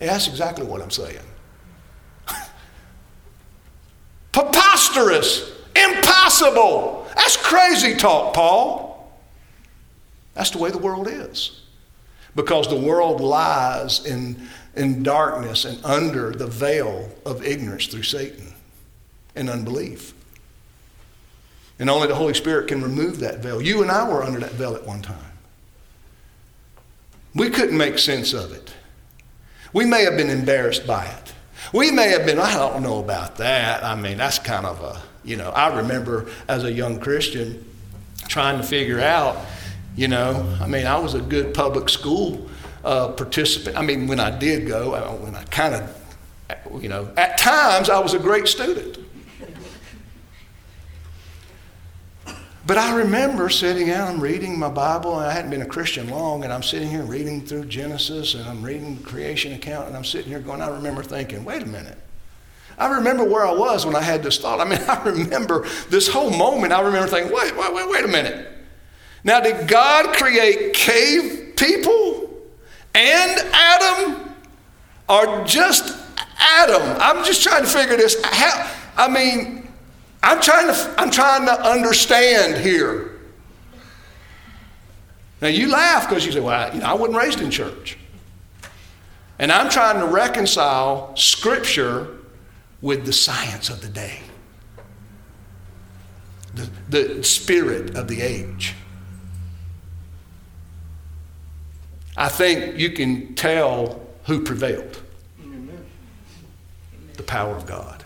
[0.00, 1.20] Yeah, that's exactly what I'm saying.
[4.32, 6.99] Preposterous, impossible.
[7.14, 9.12] That's crazy talk, Paul.
[10.34, 11.62] That's the way the world is.
[12.34, 18.52] Because the world lies in in darkness and under the veil of ignorance through Satan
[19.34, 20.14] and unbelief.
[21.78, 23.60] And only the Holy Spirit can remove that veil.
[23.60, 25.16] You and I were under that veil at one time.
[27.34, 28.74] We couldn't make sense of it.
[29.72, 31.32] We may have been embarrassed by it.
[31.72, 33.84] We may have been, I don't know about that.
[33.84, 37.64] I mean, that's kind of a, you know, I remember as a young Christian
[38.28, 39.36] trying to figure out,
[39.96, 42.48] you know, I mean, I was a good public school
[42.84, 43.76] uh, participant.
[43.76, 47.98] I mean, when I did go, when I kind of, you know, at times I
[47.98, 48.98] was a great student.
[52.66, 56.08] But I remember sitting out and reading my Bible, and I hadn't been a Christian
[56.08, 59.96] long, and I'm sitting here reading through Genesis, and I'm reading the creation account, and
[59.96, 61.98] I'm sitting here going, I remember thinking, wait a minute.
[62.80, 64.60] I remember where I was when I had this thought.
[64.60, 66.72] I mean, I remember this whole moment.
[66.72, 68.48] I remember thinking, wait, wait, wait, wait a minute.
[69.22, 72.20] Now, did God create cave people?
[72.94, 74.34] and Adam
[75.08, 75.96] Or just
[76.38, 76.82] Adam.
[77.00, 78.70] I'm just trying to figure this out.
[78.96, 79.68] I mean,
[80.22, 83.18] I'm trying to I'm trying to understand here.
[85.40, 87.98] Now you laugh because you say, "Well, you know, I wasn't raised in church,"
[89.38, 92.18] and I'm trying to reconcile Scripture
[92.82, 94.20] with the science of the day,
[96.54, 98.74] the, the spirit of the age.
[102.16, 105.00] I think you can tell who prevailed
[107.16, 108.04] the power of God.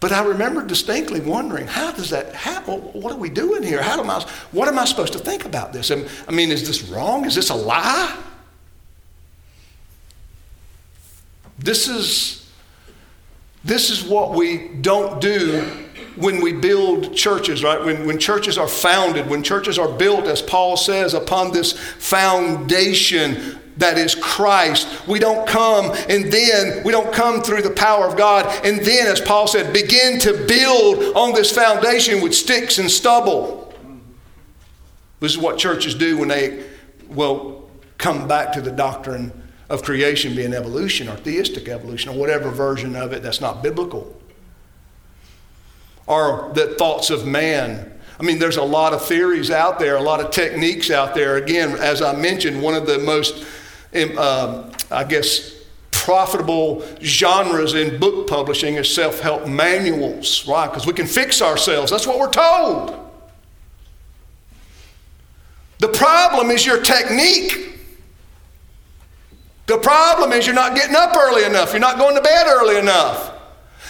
[0.00, 2.80] But I remember distinctly wondering, how does that happen?
[2.80, 3.80] What are we doing here?
[3.80, 5.92] How am I, what am I supposed to think about this?
[5.92, 7.24] I mean, is this wrong?
[7.24, 8.18] Is this a lie?
[11.58, 12.50] This is,
[13.64, 15.62] this is what we don't do
[16.16, 17.82] when we build churches, right?
[17.82, 23.58] When, when churches are founded, when churches are built, as Paul says, upon this foundation
[23.78, 25.06] that is Christ.
[25.08, 29.06] We don't come and then, we don't come through the power of God and then,
[29.06, 33.72] as Paul said, begin to build on this foundation with sticks and stubble.
[35.20, 36.64] This is what churches do when they,
[37.08, 39.41] well, come back to the doctrine
[39.72, 44.14] of creation being evolution or theistic evolution or whatever version of it that's not biblical
[46.06, 47.90] Or the thoughts of man.
[48.20, 51.36] I mean, there's a lot of theories out there, a lot of techniques out there.
[51.36, 53.46] Again, as I mentioned, one of the most,
[53.94, 55.54] um, uh, I guess,
[55.90, 60.46] profitable genres in book publishing is self help manuals.
[60.46, 60.66] Why?
[60.66, 61.90] Because we can fix ourselves.
[61.90, 62.98] That's what we're told.
[65.78, 67.70] The problem is your technique.
[69.72, 71.72] The problem is you're not getting up early enough.
[71.72, 73.32] You're not going to bed early enough.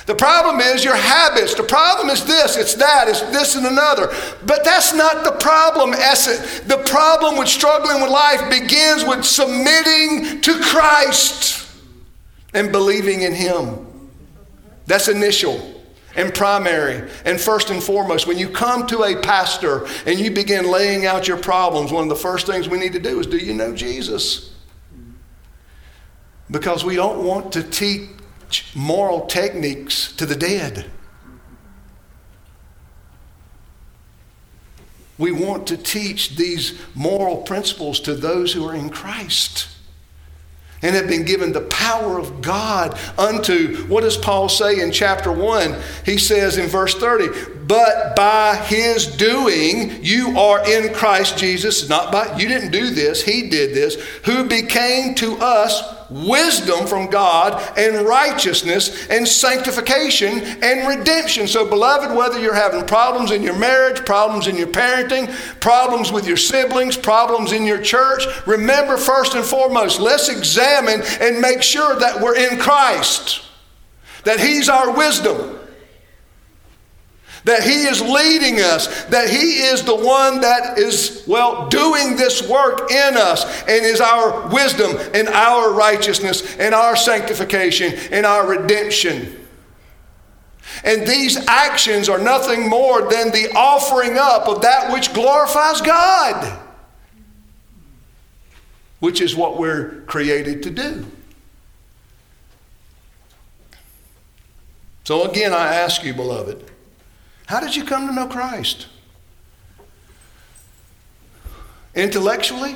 [0.07, 1.57] The problem is your habits.
[1.57, 4.07] The problem is this, it's that, it's this and another.
[4.47, 6.61] But that's not the problem, essence.
[6.61, 11.69] The problem with struggling with life begins with submitting to Christ
[12.55, 13.85] and believing in Him.
[14.87, 15.83] That's initial.
[16.15, 18.29] and primary and first and foremost.
[18.29, 22.09] When you come to a pastor and you begin laying out your problems, one of
[22.09, 24.52] the first things we need to do is do you know Jesus?
[26.53, 28.09] Because we don't want to teach
[28.77, 30.85] moral techniques to the dead.
[35.19, 39.69] We want to teach these moral principles to those who are in Christ
[40.83, 45.31] and have been given the power of God unto, what does Paul say in chapter
[45.31, 45.77] 1?
[46.05, 47.29] He says in verse 30,
[47.67, 53.23] but by his doing you are in Christ Jesus, not by, you didn't do this,
[53.23, 53.95] he did this,
[54.25, 61.49] who became to us wisdom from God and righteousness and sanctification and redemption.
[61.49, 65.29] So, beloved, whether you're having problems in your marriage, problems in your parenting,
[65.61, 71.41] problems with your siblings, problems in your church, remember first and foremost, let's examine and
[71.41, 73.43] make sure that we're in Christ,
[74.25, 75.59] that He's our wisdom
[77.45, 82.49] that He is leading us, that He is the one that is, well, doing this
[82.49, 88.47] work in us and is our wisdom and our righteousness and our sanctification and our
[88.47, 89.39] redemption.
[90.85, 96.59] And these actions are nothing more than the offering up of that which glorifies God,
[99.01, 101.07] which is what we're created to do.
[105.05, 106.72] So, again, I ask you, beloved,
[107.53, 108.87] how did you come to know Christ?
[111.95, 112.75] Intellectually?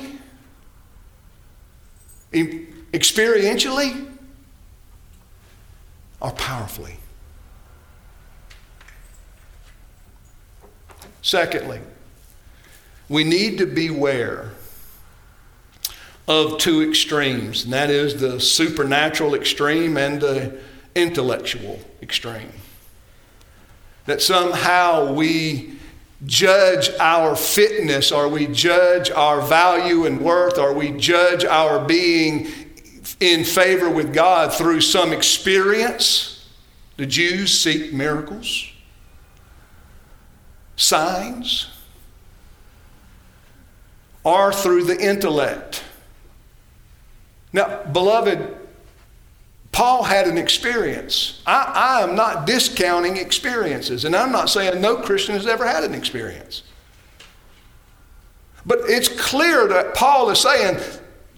[2.31, 4.07] Experientially?
[6.21, 6.97] Or powerfully?
[11.23, 11.79] Secondly,
[13.09, 14.51] we need to beware
[16.27, 20.59] of two extremes, and that is the supernatural extreme and the
[20.93, 22.51] intellectual extreme
[24.07, 25.77] that somehow we
[26.25, 32.47] judge our fitness or we judge our value and worth or we judge our being
[33.19, 36.49] in favor with God through some experience.
[36.95, 38.71] The Jews seek miracles,
[40.75, 41.67] signs,
[44.23, 45.83] or through the intellect.
[47.53, 48.56] Now, beloved,
[49.71, 51.41] Paul had an experience.
[51.45, 55.83] I, I, am not discounting experiences, and I'm not saying no Christian has ever had
[55.83, 56.63] an experience.
[58.65, 60.79] But it's clear that Paul is saying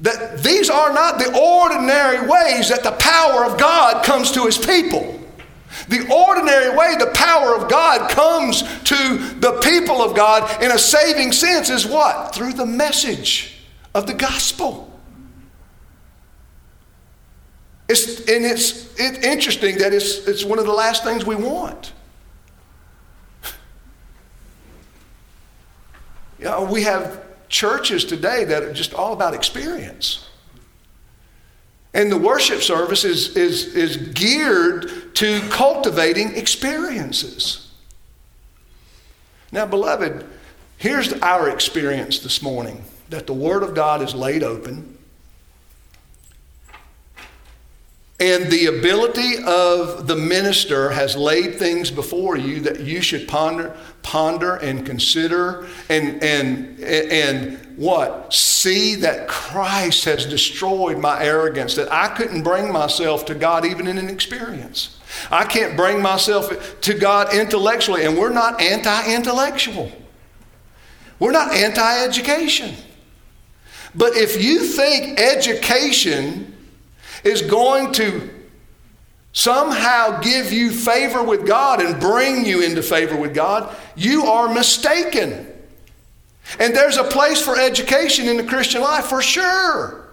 [0.01, 4.57] that these are not the ordinary ways that the power of God comes to his
[4.57, 5.19] people.
[5.88, 10.80] The ordinary way the power of God comes to the people of God in a
[10.80, 12.34] saving sense is what?
[12.34, 14.88] Through the message of the gospel.
[17.89, 21.91] It's, and it's, it's interesting that it's, it's one of the last things we want.
[26.37, 30.29] You know, we have churches today that are just all about experience.
[31.95, 37.71] And the worship service is, is, is geared to cultivating experiences.
[39.51, 40.27] Now, beloved,
[40.77, 44.99] here's our experience this morning that the Word of God is laid open
[48.20, 53.78] And the ability of the minister has laid things before you that you should ponder,
[54.01, 58.34] ponder and consider and, and, and what?
[58.34, 63.88] See that Christ has destroyed my arrogance, that I couldn't bring myself to God even
[63.88, 64.97] in an experience.
[65.32, 69.93] I can't bring myself to God intellectually, and we're not anti intellectual.
[71.20, 72.76] We're not anti education.
[73.95, 76.55] But if you think education
[77.24, 78.30] is going to
[79.32, 84.53] somehow give you favor with God and bring you into favor with God, you are
[84.53, 85.47] mistaken.
[86.59, 90.07] And there's a place for education in the Christian life for sure.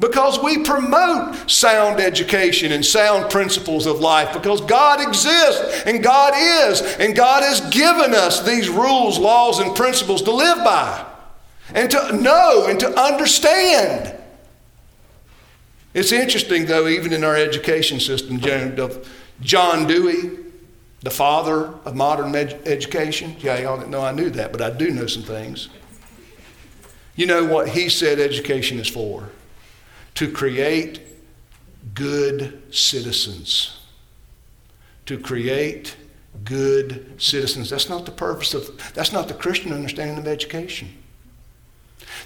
[0.00, 6.34] Because we promote sound education and sound principles of life because God exists and God
[6.34, 11.06] is, and God has given us these rules, laws, and principles to live by
[11.72, 14.18] and to know and to understand.
[15.94, 18.40] It's interesting, though, even in our education system,
[19.40, 20.38] John Dewey,
[21.00, 24.70] the father of modern ed- education, yeah, y'all didn't know I knew that, but I
[24.70, 25.68] do know some things.
[27.14, 29.28] You know what he said education is for?
[30.14, 31.00] To create
[31.94, 33.78] good citizens.
[35.06, 35.96] To create
[36.44, 37.68] good citizens.
[37.68, 40.88] That's not the purpose of, that's not the Christian understanding of education.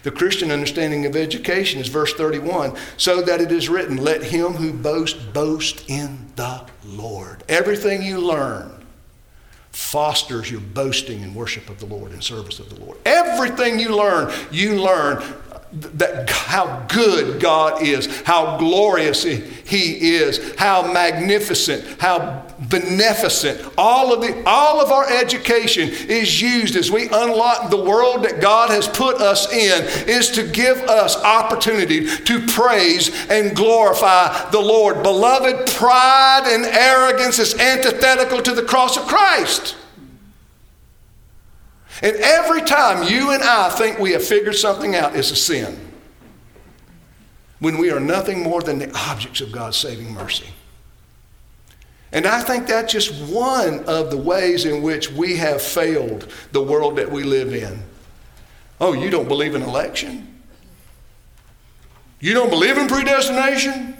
[0.03, 4.53] The Christian understanding of education is verse 31 so that it is written, Let him
[4.55, 7.43] who boasts boast in the Lord.
[7.49, 8.73] Everything you learn
[9.71, 12.97] fosters your boasting and worship of the Lord and service of the Lord.
[13.05, 15.23] Everything you learn, you learn
[15.73, 23.73] that how good God is, how glorious He is, how magnificent, how beneficent.
[23.77, 28.41] All of the all of our education is used as we unlock the world that
[28.41, 34.61] God has put us in, is to give us opportunity to praise and glorify the
[34.61, 35.03] Lord.
[35.03, 39.77] Beloved, pride and arrogance is antithetical to the cross of Christ.
[42.03, 45.81] And every time you and I think we have figured something out, it's a sin.
[47.59, 50.47] When we are nothing more than the objects of God's saving mercy.
[52.13, 56.63] And I think that's just one of the ways in which we have failed the
[56.63, 57.83] world that we live in.
[58.81, 60.43] Oh, you don't believe in election?
[62.21, 63.97] You don't believe in predestination?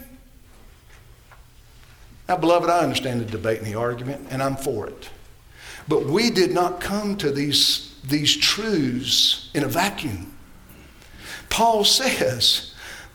[2.29, 5.11] Now, beloved, I understand the debate and the argument, and I'm for it.
[5.89, 10.33] But we did not come to these, these truths in a vacuum.
[11.49, 12.75] Paul says,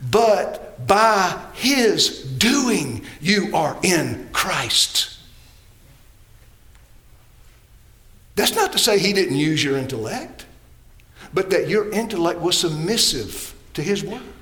[0.10, 5.18] but by his doing, you are in Christ.
[8.36, 10.46] That's not to say he didn't use your intellect,
[11.34, 14.41] but that your intellect was submissive to his work.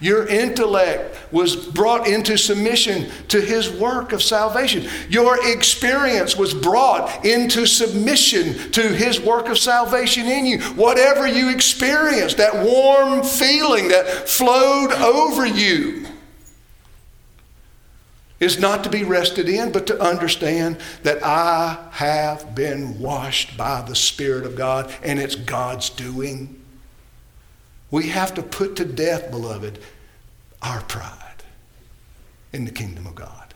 [0.00, 4.88] Your intellect was brought into submission to his work of salvation.
[5.08, 10.60] Your experience was brought into submission to his work of salvation in you.
[10.74, 16.06] Whatever you experienced, that warm feeling that flowed over you,
[18.38, 23.80] is not to be rested in, but to understand that I have been washed by
[23.82, 26.62] the Spirit of God and it's God's doing.
[27.90, 29.78] We have to put to death, beloved,
[30.62, 31.44] our pride
[32.52, 33.54] in the kingdom of God.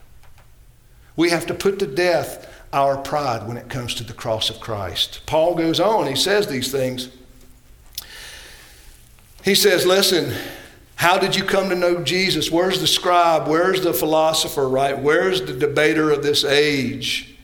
[1.16, 4.60] We have to put to death our pride when it comes to the cross of
[4.60, 5.22] Christ.
[5.26, 7.10] Paul goes on, he says these things.
[9.44, 10.34] He says, Listen,
[10.96, 12.50] how did you come to know Jesus?
[12.50, 13.48] Where's the scribe?
[13.48, 14.98] Where's the philosopher, right?
[14.98, 17.34] Where's the debater of this age?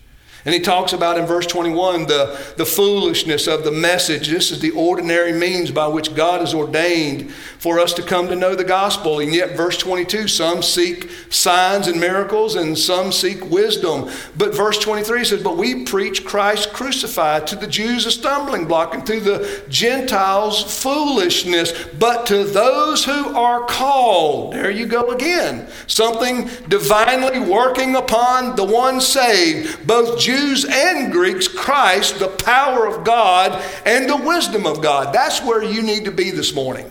[0.47, 4.29] And he talks about in verse 21 the, the foolishness of the message.
[4.29, 8.37] This is the ordinary means by which God has ordained for us to come to
[8.37, 9.19] know the gospel.
[9.19, 14.09] And yet, verse 22 some seek signs and miracles, and some seek wisdom.
[14.37, 18.95] But verse 23 says, But we preach Christ crucified, to the Jews a stumbling block,
[18.95, 21.73] and to the Gentiles foolishness.
[21.99, 28.65] But to those who are called, there you go again, something divinely working upon the
[28.65, 34.67] one saved, both Jews Jews and Greeks, Christ, the power of God and the wisdom
[34.67, 35.15] of God.
[35.15, 36.91] That's where you need to be this morning.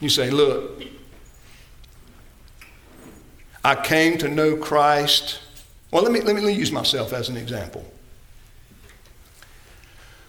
[0.00, 0.82] You say, Look,
[3.64, 5.40] I came to know Christ.
[5.92, 7.84] Well, let me, let me use myself as an example.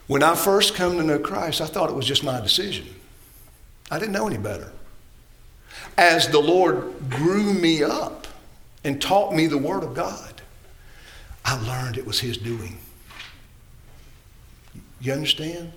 [0.06, 2.86] When I first come to know Christ, I thought it was just my decision.
[3.90, 4.70] I didn't know any better.
[5.96, 8.26] As the Lord grew me up
[8.84, 10.37] and taught me the Word of God,
[11.48, 12.78] I learned it was his doing.
[15.00, 15.72] You understand?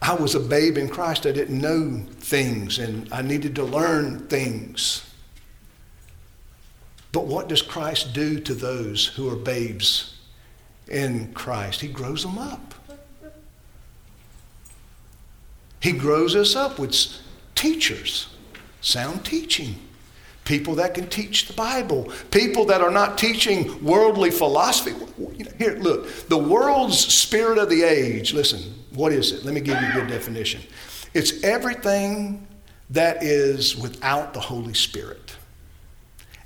[0.00, 1.26] I was a babe in Christ.
[1.26, 5.12] I didn't know things and I needed to learn things.
[7.10, 10.16] But what does Christ do to those who are babes
[10.86, 11.80] in Christ?
[11.80, 12.74] He grows them up.
[15.80, 16.94] He grows us up with
[17.56, 18.28] teachers,
[18.80, 19.80] sound teaching
[20.44, 24.92] people that can teach the Bible, people that are not teaching worldly philosophy.
[25.58, 29.44] Here, look, the world's spirit of the age, listen, what is it?
[29.44, 30.60] Let me give you a good definition.
[31.14, 32.46] It's everything
[32.90, 35.36] that is without the Holy Spirit.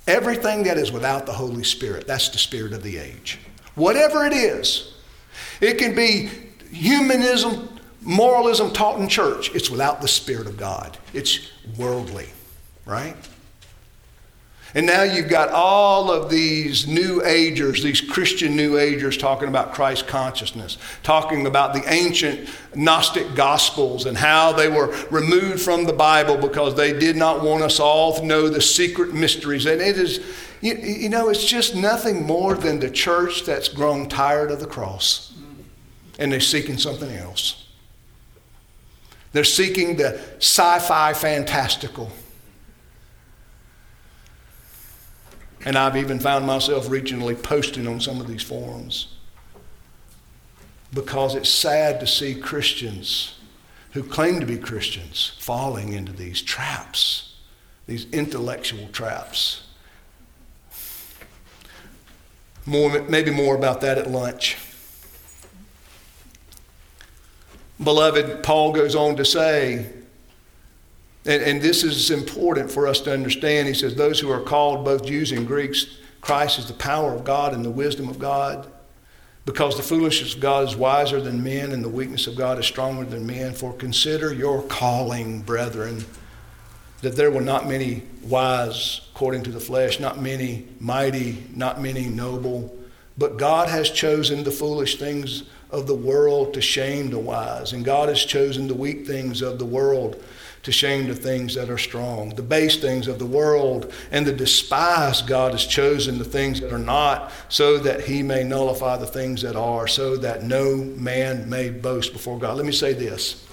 [0.07, 3.39] Everything that is without the Holy Spirit, that's the spirit of the age.
[3.75, 4.95] Whatever it is,
[5.61, 6.29] it can be
[6.71, 9.53] humanism, moralism taught in church.
[9.53, 12.29] It's without the Spirit of God, it's worldly,
[12.85, 13.15] right?
[14.75, 19.73] And now you've got all of these New Agers, these Christian New Agers, talking about
[19.73, 25.93] Christ consciousness, talking about the ancient Gnostic Gospels and how they were removed from the
[25.93, 29.65] Bible because they did not want us all to know the secret mysteries.
[29.65, 30.19] And it is,
[30.61, 34.67] you, you know, it's just nothing more than the church that's grown tired of the
[34.67, 35.29] cross
[36.19, 37.65] and they're seeking something else.
[39.31, 42.11] They're seeking the sci fi fantastical.
[45.65, 49.07] And I've even found myself regionally posting on some of these forums.
[50.93, 53.35] because it's sad to see Christians
[53.91, 57.35] who claim to be Christians falling into these traps,
[57.87, 59.63] these intellectual traps.
[62.65, 64.57] More, maybe more about that at lunch.
[67.83, 69.89] Beloved, Paul goes on to say,
[71.29, 73.67] and, and, this is important for us to understand.
[73.67, 77.23] He says, Those who are called, both Jews and Greeks, Christ is the power of
[77.23, 78.67] God and the wisdom of God.
[79.45, 82.65] Because the foolishness of God is wiser than men, and the weakness of God is
[82.65, 83.53] stronger than men.
[83.53, 86.03] For consider your calling, brethren,
[87.01, 92.07] that there were not many wise according to the flesh, not many mighty, not many
[92.07, 92.75] noble.
[93.19, 97.85] But God has chosen the foolish things of the world to shame the wise, and
[97.85, 100.23] God has chosen the weak things of the world
[100.63, 102.29] to shame the things that are strong.
[102.29, 106.73] The base things of the world and the despised God has chosen the things that
[106.73, 111.49] are not, so that he may nullify the things that are, so that no man
[111.49, 112.57] may boast before God.
[112.57, 113.45] Let me say this.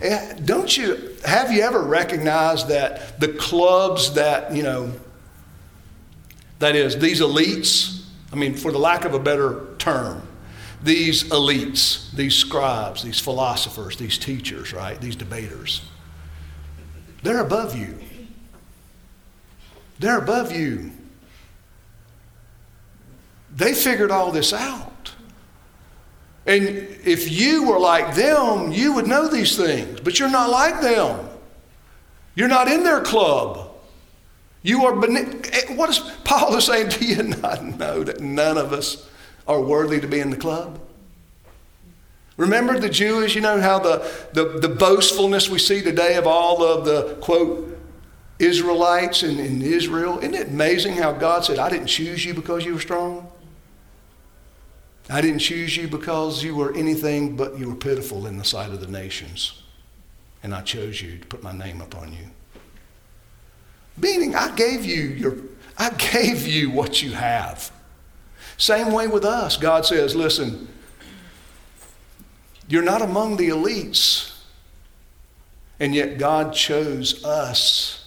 [0.00, 4.92] Eh, don't you have you ever recognized that the clubs that, you know,
[6.58, 10.26] that is, these elites, I mean, for the lack of a better term,
[10.82, 15.00] these elites, these scribes, these philosophers, these teachers, right?
[15.00, 15.80] These debaters
[17.24, 17.98] they're above you.
[19.98, 20.92] They're above you.
[23.56, 25.12] They figured all this out.
[26.46, 30.82] And if you were like them, you would know these things, but you're not like
[30.82, 31.30] them.
[32.34, 33.70] You're not in their club.
[34.62, 35.50] You are beneath.
[35.54, 36.90] Eh, what is Paul is saying?
[36.90, 39.08] Do you not know that none of us
[39.48, 40.78] are worthy to be in the club?
[42.36, 46.64] Remember the Jews, you know how the, the, the boastfulness we see today of all
[46.64, 47.78] of the, quote,
[48.38, 50.18] Israelites in, in Israel?
[50.18, 53.30] Isn't it amazing how God said, I didn't choose you because you were strong?
[55.08, 58.70] I didn't choose you because you were anything but you were pitiful in the sight
[58.70, 59.62] of the nations.
[60.42, 62.30] And I chose you to put my name upon you.
[63.96, 65.36] Meaning, I gave you your,
[65.78, 67.70] I gave you what you have.
[68.56, 69.56] Same way with us.
[69.56, 70.68] God says, listen,
[72.68, 74.30] you're not among the elites.
[75.80, 78.00] And yet God chose us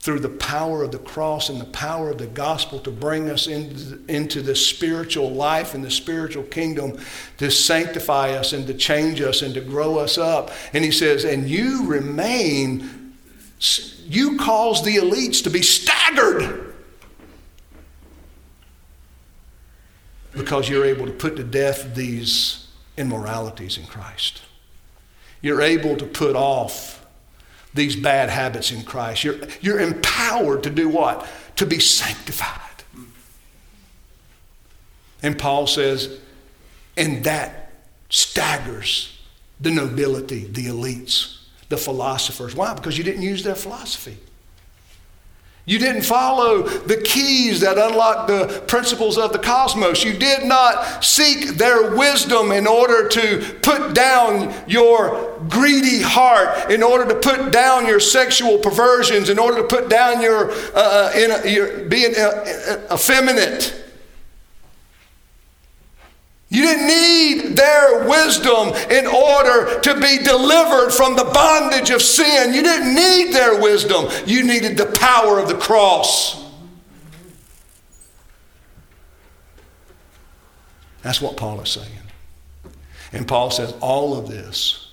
[0.00, 3.46] through the power of the cross and the power of the gospel to bring us
[3.46, 6.98] into, the spiritual life and the spiritual kingdom
[7.38, 10.50] to sanctify us and to change us and to grow us up.
[10.74, 13.14] And he says, and you remain,
[14.04, 16.74] you cause the elites to be staggered
[20.34, 22.63] because you're able to put to death these
[22.96, 24.42] immoralities in Christ.
[25.40, 27.04] You're able to put off
[27.74, 29.24] these bad habits in Christ.
[29.24, 31.26] You're, you're empowered to do what?
[31.56, 32.60] To be sanctified.
[35.22, 36.20] And Paul says,
[36.96, 37.72] and that
[38.10, 39.18] staggers
[39.60, 41.38] the nobility, the elites,
[41.68, 42.54] the philosophers.
[42.54, 42.74] Why?
[42.74, 44.18] Because you didn't use their philosophy.
[45.66, 50.04] You didn't follow the keys that unlock the principles of the cosmos.
[50.04, 56.82] You did not seek their wisdom in order to put down your greedy heart, in
[56.82, 61.12] order to put down your sexual perversions, in order to put down your, uh, uh
[61.16, 63.83] in, your being uh, effeminate.
[66.54, 72.54] You didn't need their wisdom in order to be delivered from the bondage of sin.
[72.54, 74.06] You didn't need their wisdom.
[74.24, 76.48] You needed the power of the cross.
[81.02, 81.88] That's what Paul is saying.
[83.12, 84.92] And Paul says, all of this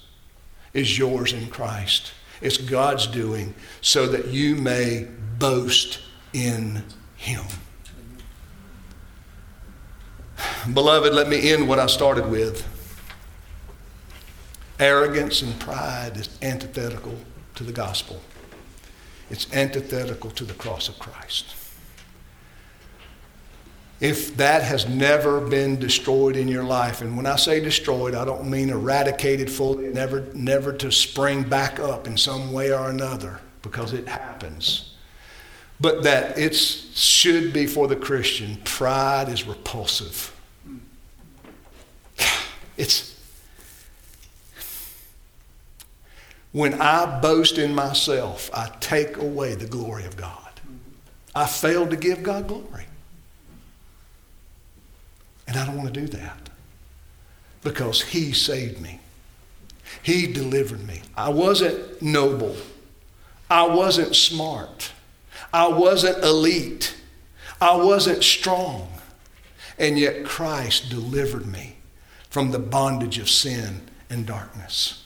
[0.74, 2.12] is yours in Christ.
[2.42, 5.06] It's God's doing so that you may
[5.38, 6.00] boast
[6.34, 6.84] in
[7.18, 7.46] Him.
[10.74, 12.68] Beloved, let me end what I started with.
[14.80, 17.16] Arrogance and pride is antithetical
[17.56, 18.22] to the gospel.
[19.30, 21.56] It's antithetical to the cross of Christ.
[24.00, 28.26] If that has never been destroyed in your life, and when I say destroyed, I
[28.26, 33.40] don't mean eradicated fully, never, never to spring back up in some way or another,
[33.62, 34.91] because it happens.
[35.82, 40.36] But that it should be for the Christian, pride is repulsive.
[42.78, 43.12] It's
[46.52, 50.38] when I boast in myself, I take away the glory of God.
[51.34, 52.86] I fail to give God glory.
[55.48, 56.50] And I don't want to do that
[57.62, 59.00] because He saved me.
[60.04, 61.02] He delivered me.
[61.16, 62.56] I wasn't noble.
[63.50, 64.92] I wasn't smart.
[65.54, 66.96] I wasn't elite.
[67.60, 68.90] I wasn't strong.
[69.78, 71.78] And yet Christ delivered me
[72.30, 75.06] from the bondage of sin and darkness.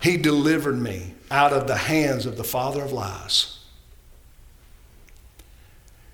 [0.00, 3.58] He delivered me out of the hands of the father of lies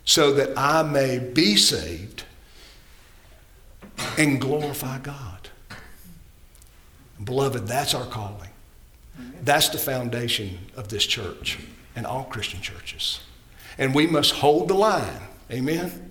[0.04, 2.24] so that I may be saved
[4.18, 5.48] and glorify God.
[7.22, 8.50] Beloved, that's our calling.
[9.42, 11.58] That's the foundation of this church
[11.96, 13.20] and all Christian churches.
[13.78, 15.20] And we must hold the line.
[15.50, 16.06] Amen?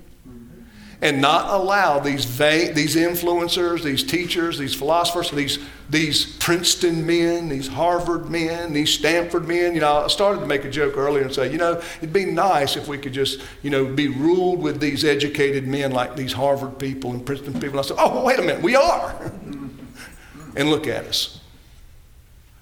[1.01, 5.59] and not allow these, these influencers, these teachers, these philosophers, these,
[5.89, 9.75] these Princeton men, these Harvard men, these Stanford men.
[9.75, 12.25] You know, I started to make a joke earlier and say, you know, it'd be
[12.25, 16.33] nice if we could just, you know, be ruled with these educated men like these
[16.33, 17.71] Harvard people and Princeton people.
[17.71, 19.31] And I said, oh, wait a minute, we are.
[20.55, 21.39] and look at us.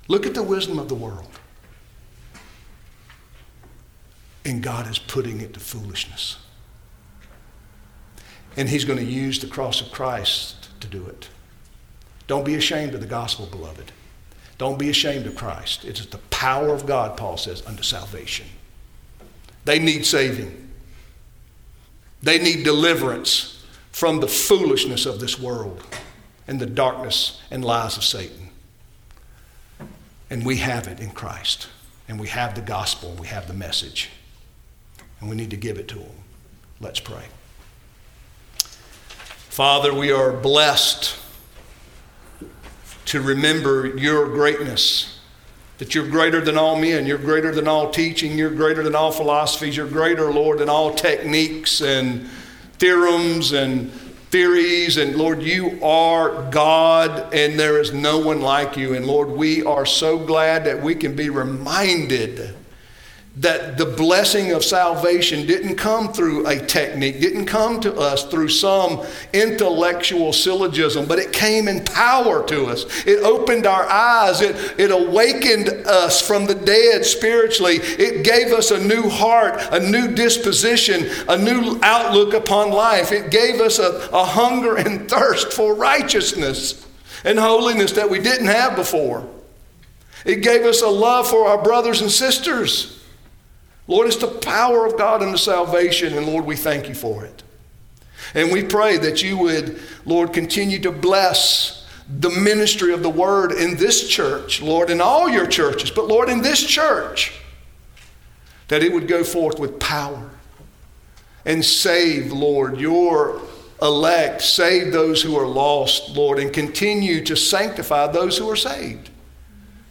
[0.07, 1.39] Look at the wisdom of the world.
[4.46, 6.38] And God is putting it to foolishness.
[8.56, 11.30] And he's going to use the cross of Christ to do it.
[12.28, 13.91] Don't be ashamed of the gospel, beloved.
[14.58, 15.84] Don't be ashamed of Christ.
[15.84, 18.46] It is the power of God, Paul says, unto salvation.
[19.66, 20.72] They need saving.
[22.22, 25.84] They need deliverance from the foolishness of this world
[26.48, 28.50] and the darkness and lies of Satan.
[30.30, 31.68] And we have it in Christ.
[32.08, 33.16] And we have the gospel.
[33.20, 34.10] We have the message.
[35.24, 36.11] And we need to give it to them.
[36.82, 37.24] Let's pray.
[39.47, 41.15] Father, we are blessed
[43.05, 45.21] to remember your greatness.
[45.78, 49.13] That you're greater than all men, you're greater than all teaching, you're greater than all
[49.13, 52.28] philosophies, you're greater, Lord, than all techniques and
[52.78, 53.93] theorems and
[54.30, 54.97] theories.
[54.97, 58.93] And Lord, you are God and there is no one like you.
[58.93, 62.57] And Lord, we are so glad that we can be reminded
[63.38, 68.48] that the blessing of salvation didn't come through a technique, didn't come to us through
[68.48, 69.04] some
[69.34, 72.86] intellectual syllogism, but it came in power to us.
[73.08, 77.78] It opened our eyes, it, it awakened us from the dead spiritually.
[77.78, 83.12] It gave us a new heart, a new disposition, a new outlook upon life.
[83.12, 86.86] It gave us a, a hunger and thirst for righteousness
[87.26, 89.28] and holiness that we didn't have before.
[90.24, 93.03] It gave us a love for our brothers and sisters.
[93.88, 97.44] Lord, it's the power of God unto salvation, and Lord, we thank you for it.
[98.34, 103.52] And we pray that you would, Lord, continue to bless the ministry of the word
[103.52, 107.34] in this church, Lord, in all your churches, but Lord, in this church,
[108.70, 110.30] that it would go forth with power
[111.46, 113.42] and save, Lord, your
[113.82, 119.10] elect, save those who are lost, Lord, and continue to sanctify those who are saved.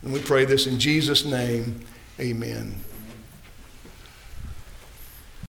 [0.03, 1.85] And we pray this in Jesus' name.
[2.19, 2.77] Amen.